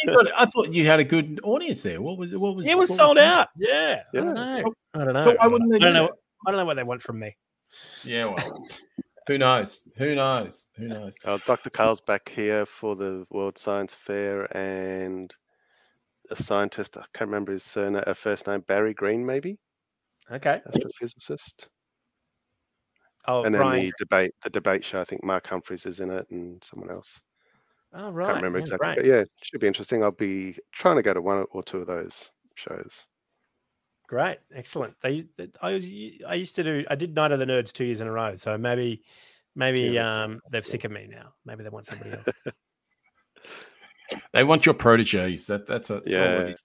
But, 0.13 0.25
got, 0.25 0.33
I 0.37 0.45
thought 0.45 0.73
you 0.73 0.85
had 0.85 0.99
a 0.99 1.03
good 1.03 1.39
audience 1.43 1.83
there. 1.83 2.01
What 2.01 2.17
was? 2.17 2.35
What 2.35 2.55
was? 2.55 2.67
it 2.67 2.77
was 2.77 2.95
sold 2.95 3.17
that? 3.17 3.23
out. 3.23 3.47
Yeah. 3.57 4.03
I 4.13 4.17
don't 4.17 4.27
Yeah, 4.27 4.33
know. 4.33 4.73
I 4.93 5.05
don't 5.05 5.13
know. 5.13 5.19
So 5.21 5.35
why 5.37 5.47
wouldn't 5.47 5.71
they 5.71 5.77
I 5.77 5.79
don't 5.79 5.93
do 5.93 5.99
know. 5.99 6.05
that? 6.07 6.13
I 6.47 6.51
don't 6.51 6.59
know 6.59 6.65
what 6.65 6.75
they 6.75 6.83
want 6.83 7.01
from 7.01 7.19
me. 7.19 7.35
Yeah. 8.03 8.25
Well, 8.25 8.67
who 9.27 9.37
knows? 9.37 9.83
Who 9.97 10.15
knows? 10.15 10.67
Who 10.77 10.87
knows? 10.87 11.15
Uh, 11.23 11.39
Dr. 11.45 11.69
Karl's 11.69 12.01
back 12.01 12.29
here 12.29 12.65
for 12.65 12.95
the 12.95 13.25
World 13.31 13.57
Science 13.57 13.93
Fair, 13.93 14.55
and 14.55 15.33
a 16.29 16.35
scientist. 16.35 16.97
I 16.97 17.03
can't 17.13 17.29
remember 17.29 17.51
his 17.51 17.63
surname, 17.63 18.03
uh, 18.05 18.13
first 18.13 18.47
name. 18.47 18.61
Barry 18.61 18.93
Green, 18.93 19.25
maybe 19.25 19.57
Okay. 20.31 20.61
astrophysicist. 20.67 21.67
Oh, 23.27 23.43
and 23.43 23.53
then 23.53 23.61
Brian. 23.61 23.85
the 23.85 23.93
debate, 23.97 24.31
the 24.43 24.49
debate 24.51 24.83
show. 24.83 25.01
I 25.01 25.03
think 25.03 25.23
Mark 25.23 25.47
Humphries 25.47 25.85
is 25.85 25.99
in 25.99 26.11
it, 26.11 26.27
and 26.29 26.63
someone 26.63 26.91
else. 26.91 27.19
Oh, 27.97 28.09
right. 28.11 28.25
Can't 28.25 28.35
remember 28.37 28.57
yeah, 28.59 28.61
exactly, 28.63 28.85
great. 28.87 28.95
but 28.97 29.05
yeah, 29.05 29.23
should 29.41 29.61
be 29.61 29.67
interesting. 29.67 30.03
I'll 30.03 30.11
be 30.11 30.57
trying 30.73 30.97
to 30.97 31.01
go 31.01 31.13
to 31.13 31.21
one 31.21 31.45
or 31.51 31.63
two 31.63 31.77
of 31.79 31.87
those 31.87 32.29
shows. 32.55 33.05
Great, 34.07 34.37
excellent. 34.53 34.93
They, 35.01 35.25
they- 35.37 35.47
I 35.61 35.73
was, 35.73 35.85
I 36.27 36.35
used 36.35 36.55
to 36.57 36.63
do, 36.63 36.83
I 36.89 36.95
did 36.95 37.15
Night 37.15 37.31
of 37.31 37.39
the 37.39 37.45
Nerds 37.45 37.71
two 37.71 37.85
years 37.85 38.01
in 38.01 38.07
a 38.07 38.11
row. 38.11 38.35
So 38.35 38.57
maybe, 38.57 39.01
maybe 39.55 39.81
Yeah, 39.83 40.13
um, 40.23 40.41
they're 40.51 40.61
sick 40.61 40.83
of 40.83 40.91
me 40.91 41.07
now. 41.09 41.33
Maybe 41.45 41.63
they 41.63 41.69
want 41.69 41.85
somebody 41.85 42.11
else. 42.11 42.27
They 44.33 44.43
want 44.43 44.65
your 44.65 44.75
proteges. 44.75 45.47
That 45.47 45.65
that's, 45.65 45.89
a, 45.89 45.95
that's 45.95 46.05
Yeah. 46.07 46.37
it 46.41 46.49
is. 46.51 46.55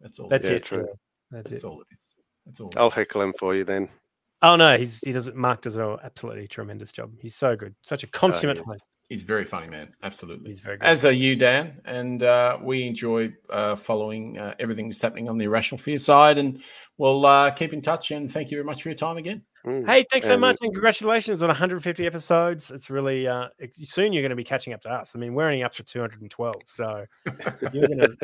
That's 0.00 0.18
all. 0.18 0.28
That's 0.28 0.46
it 0.48 0.52
it. 0.54 0.64
true. 0.64 0.88
That's 1.30 1.48
That's 1.48 1.62
it. 1.64 1.66
all 1.66 1.80
it 1.80 1.86
is. 1.94 2.10
That's 2.46 2.60
all. 2.60 2.72
I'll 2.76 2.90
heckle 2.90 3.22
him 3.22 3.32
for 3.38 3.54
you 3.54 3.62
then. 3.64 3.88
Oh 4.42 4.56
no, 4.56 4.76
he's 4.76 4.98
he 5.00 5.12
does 5.12 5.28
it. 5.28 5.36
Mark 5.36 5.62
does 5.62 5.76
an 5.76 5.96
absolutely 6.02 6.48
tremendous 6.48 6.90
job. 6.92 7.12
He's 7.20 7.34
so 7.36 7.54
good, 7.56 7.74
such 7.82 8.02
a 8.02 8.06
consummate 8.08 8.58
is. 8.58 8.64
host. 8.64 8.80
He's 9.08 9.22
very 9.22 9.44
funny, 9.44 9.68
man. 9.68 9.94
Absolutely. 10.02 10.50
He's 10.50 10.60
very 10.60 10.76
good. 10.76 10.86
As 10.86 11.04
are 11.06 11.12
you, 11.12 11.34
Dan. 11.34 11.80
And 11.86 12.22
uh, 12.22 12.58
we 12.62 12.86
enjoy 12.86 13.32
uh, 13.48 13.74
following 13.74 14.36
uh, 14.38 14.54
everything 14.58 14.88
that's 14.88 15.00
happening 15.00 15.30
on 15.30 15.38
the 15.38 15.46
A 15.46 15.48
Rational 15.50 15.78
Fear 15.78 15.96
side. 15.96 16.36
And 16.36 16.60
we'll 16.98 17.24
uh, 17.24 17.50
keep 17.52 17.72
in 17.72 17.80
touch. 17.80 18.10
And 18.10 18.30
thank 18.30 18.50
you 18.50 18.58
very 18.58 18.64
much 18.66 18.82
for 18.82 18.90
your 18.90 18.96
time 18.96 19.16
again. 19.16 19.42
Mm. 19.66 19.86
Hey, 19.86 20.04
thanks 20.12 20.26
so 20.26 20.34
And- 20.34 20.40
much, 20.42 20.58
and 20.60 20.72
congratulations 20.72 21.42
on 21.42 21.48
150 21.48 22.06
episodes. 22.06 22.70
It's 22.70 22.90
really 22.90 23.26
uh, 23.26 23.48
soon 23.82 24.12
you're 24.12 24.22
going 24.22 24.30
to 24.30 24.36
be 24.36 24.44
catching 24.44 24.72
up 24.74 24.82
to 24.82 24.90
us. 24.90 25.12
I 25.14 25.18
mean, 25.18 25.34
we're 25.34 25.46
only 25.46 25.62
up 25.64 25.72
to 25.72 25.82
212, 25.84 26.54
so 26.66 27.04
you're 27.72 27.88
going 27.88 27.98
to 27.98 28.16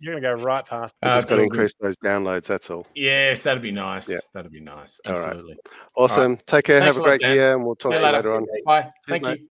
you're 0.00 0.12
going 0.20 0.22
to 0.22 0.36
go 0.36 0.44
right 0.44 0.64
past. 0.64 0.94
We 1.02 1.08
Uh, 1.08 1.14
just 1.16 1.28
got 1.28 1.34
to 1.36 1.40
all 1.40 1.44
increase 1.46 1.72
those 1.80 1.96
downloads. 1.96 2.44
That's 2.46 2.70
all. 2.70 2.86
Yes, 2.94 3.42
that'd 3.42 3.62
be 3.62 3.72
nice. 3.72 4.08
Yeah. 4.08 4.18
That'd 4.32 4.52
be 4.52 4.60
nice. 4.60 5.00
All 5.06 5.14
right. 5.14 5.22
Absolutely. 5.26 5.56
Awesome. 5.96 6.36
Take 6.46 6.66
care. 6.66 6.78
Thanks 6.78 6.96
Have 6.96 6.96
a 6.96 7.00
a 7.00 7.02
lot, 7.02 7.08
great 7.08 7.20
Dan. 7.22 7.34
year, 7.36 7.54
and 7.54 7.64
we'll 7.64 7.74
talk 7.74 7.92
See 7.94 7.98
to 7.98 8.04
you 8.04 8.06
you 8.06 8.12
later. 8.16 8.30
later 8.30 8.36
on. 8.36 8.62
Bye. 8.64 8.90
Thank 9.08 9.24
mate. 9.24 9.40
you. 9.40 9.48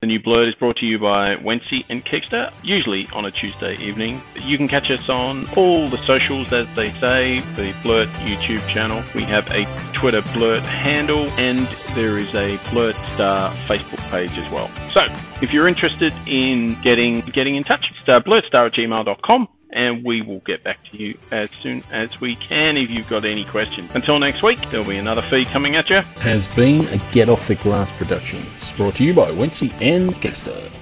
The 0.00 0.06
new 0.06 0.18
Blurt 0.18 0.48
is 0.48 0.54
brought 0.54 0.78
to 0.78 0.86
you 0.86 0.98
by 0.98 1.36
Wency 1.36 1.84
and 1.90 2.02
Kegster, 2.02 2.50
usually 2.62 3.06
on 3.12 3.26
a 3.26 3.30
Tuesday 3.30 3.76
evening. 3.76 4.22
You 4.34 4.56
can 4.56 4.66
catch 4.66 4.90
us 4.90 5.10
on 5.10 5.46
all 5.58 5.88
the 5.88 5.98
socials, 6.06 6.50
as 6.54 6.66
they 6.74 6.90
say, 6.92 7.40
the 7.54 7.76
Blurt 7.82 8.08
YouTube 8.24 8.66
channel. 8.66 9.04
We 9.14 9.24
have 9.24 9.46
a 9.50 9.66
Twitter 9.92 10.22
Blurt 10.32 10.62
handle, 10.62 11.28
and 11.32 11.66
there 11.94 12.16
is 12.16 12.34
a 12.34 12.58
Blurt 12.70 12.96
Star 13.12 13.54
Facebook 13.66 14.00
page 14.10 14.32
as 14.38 14.50
well. 14.50 14.70
So, 14.90 15.02
if 15.42 15.52
you're 15.52 15.68
interested 15.68 16.14
in 16.26 16.80
getting 16.80 17.20
getting 17.20 17.56
in 17.56 17.64
touch, 17.64 17.90
it's 17.90 18.08
uh, 18.08 18.20
blurtstar 18.20 18.68
at 18.68 18.72
gmail.com, 18.72 19.48
and 19.72 20.04
we 20.04 20.22
will 20.22 20.40
get 20.40 20.64
back 20.64 20.78
to 20.90 20.96
you 20.96 21.18
as 21.30 21.50
soon 21.62 21.82
as 21.90 22.20
we 22.20 22.36
can 22.36 22.76
if 22.76 22.90
you've 22.90 23.08
got 23.08 23.24
any 23.24 23.44
questions. 23.44 23.90
Until 23.94 24.18
next 24.18 24.42
week, 24.42 24.58
there'll 24.70 24.86
be 24.86 24.96
another 24.96 25.22
feed 25.22 25.48
coming 25.48 25.76
at 25.76 25.90
you. 25.90 26.00
has 26.20 26.46
been 26.48 26.86
a 26.88 27.00
Get 27.12 27.28
Off 27.28 27.46
the 27.48 27.54
Glass 27.56 27.92
Productions, 27.92 28.72
brought 28.72 28.96
to 28.96 29.04
you 29.04 29.14
by 29.14 29.30
Wency 29.32 29.72
and 29.80 30.10
Kegster. 30.16 30.79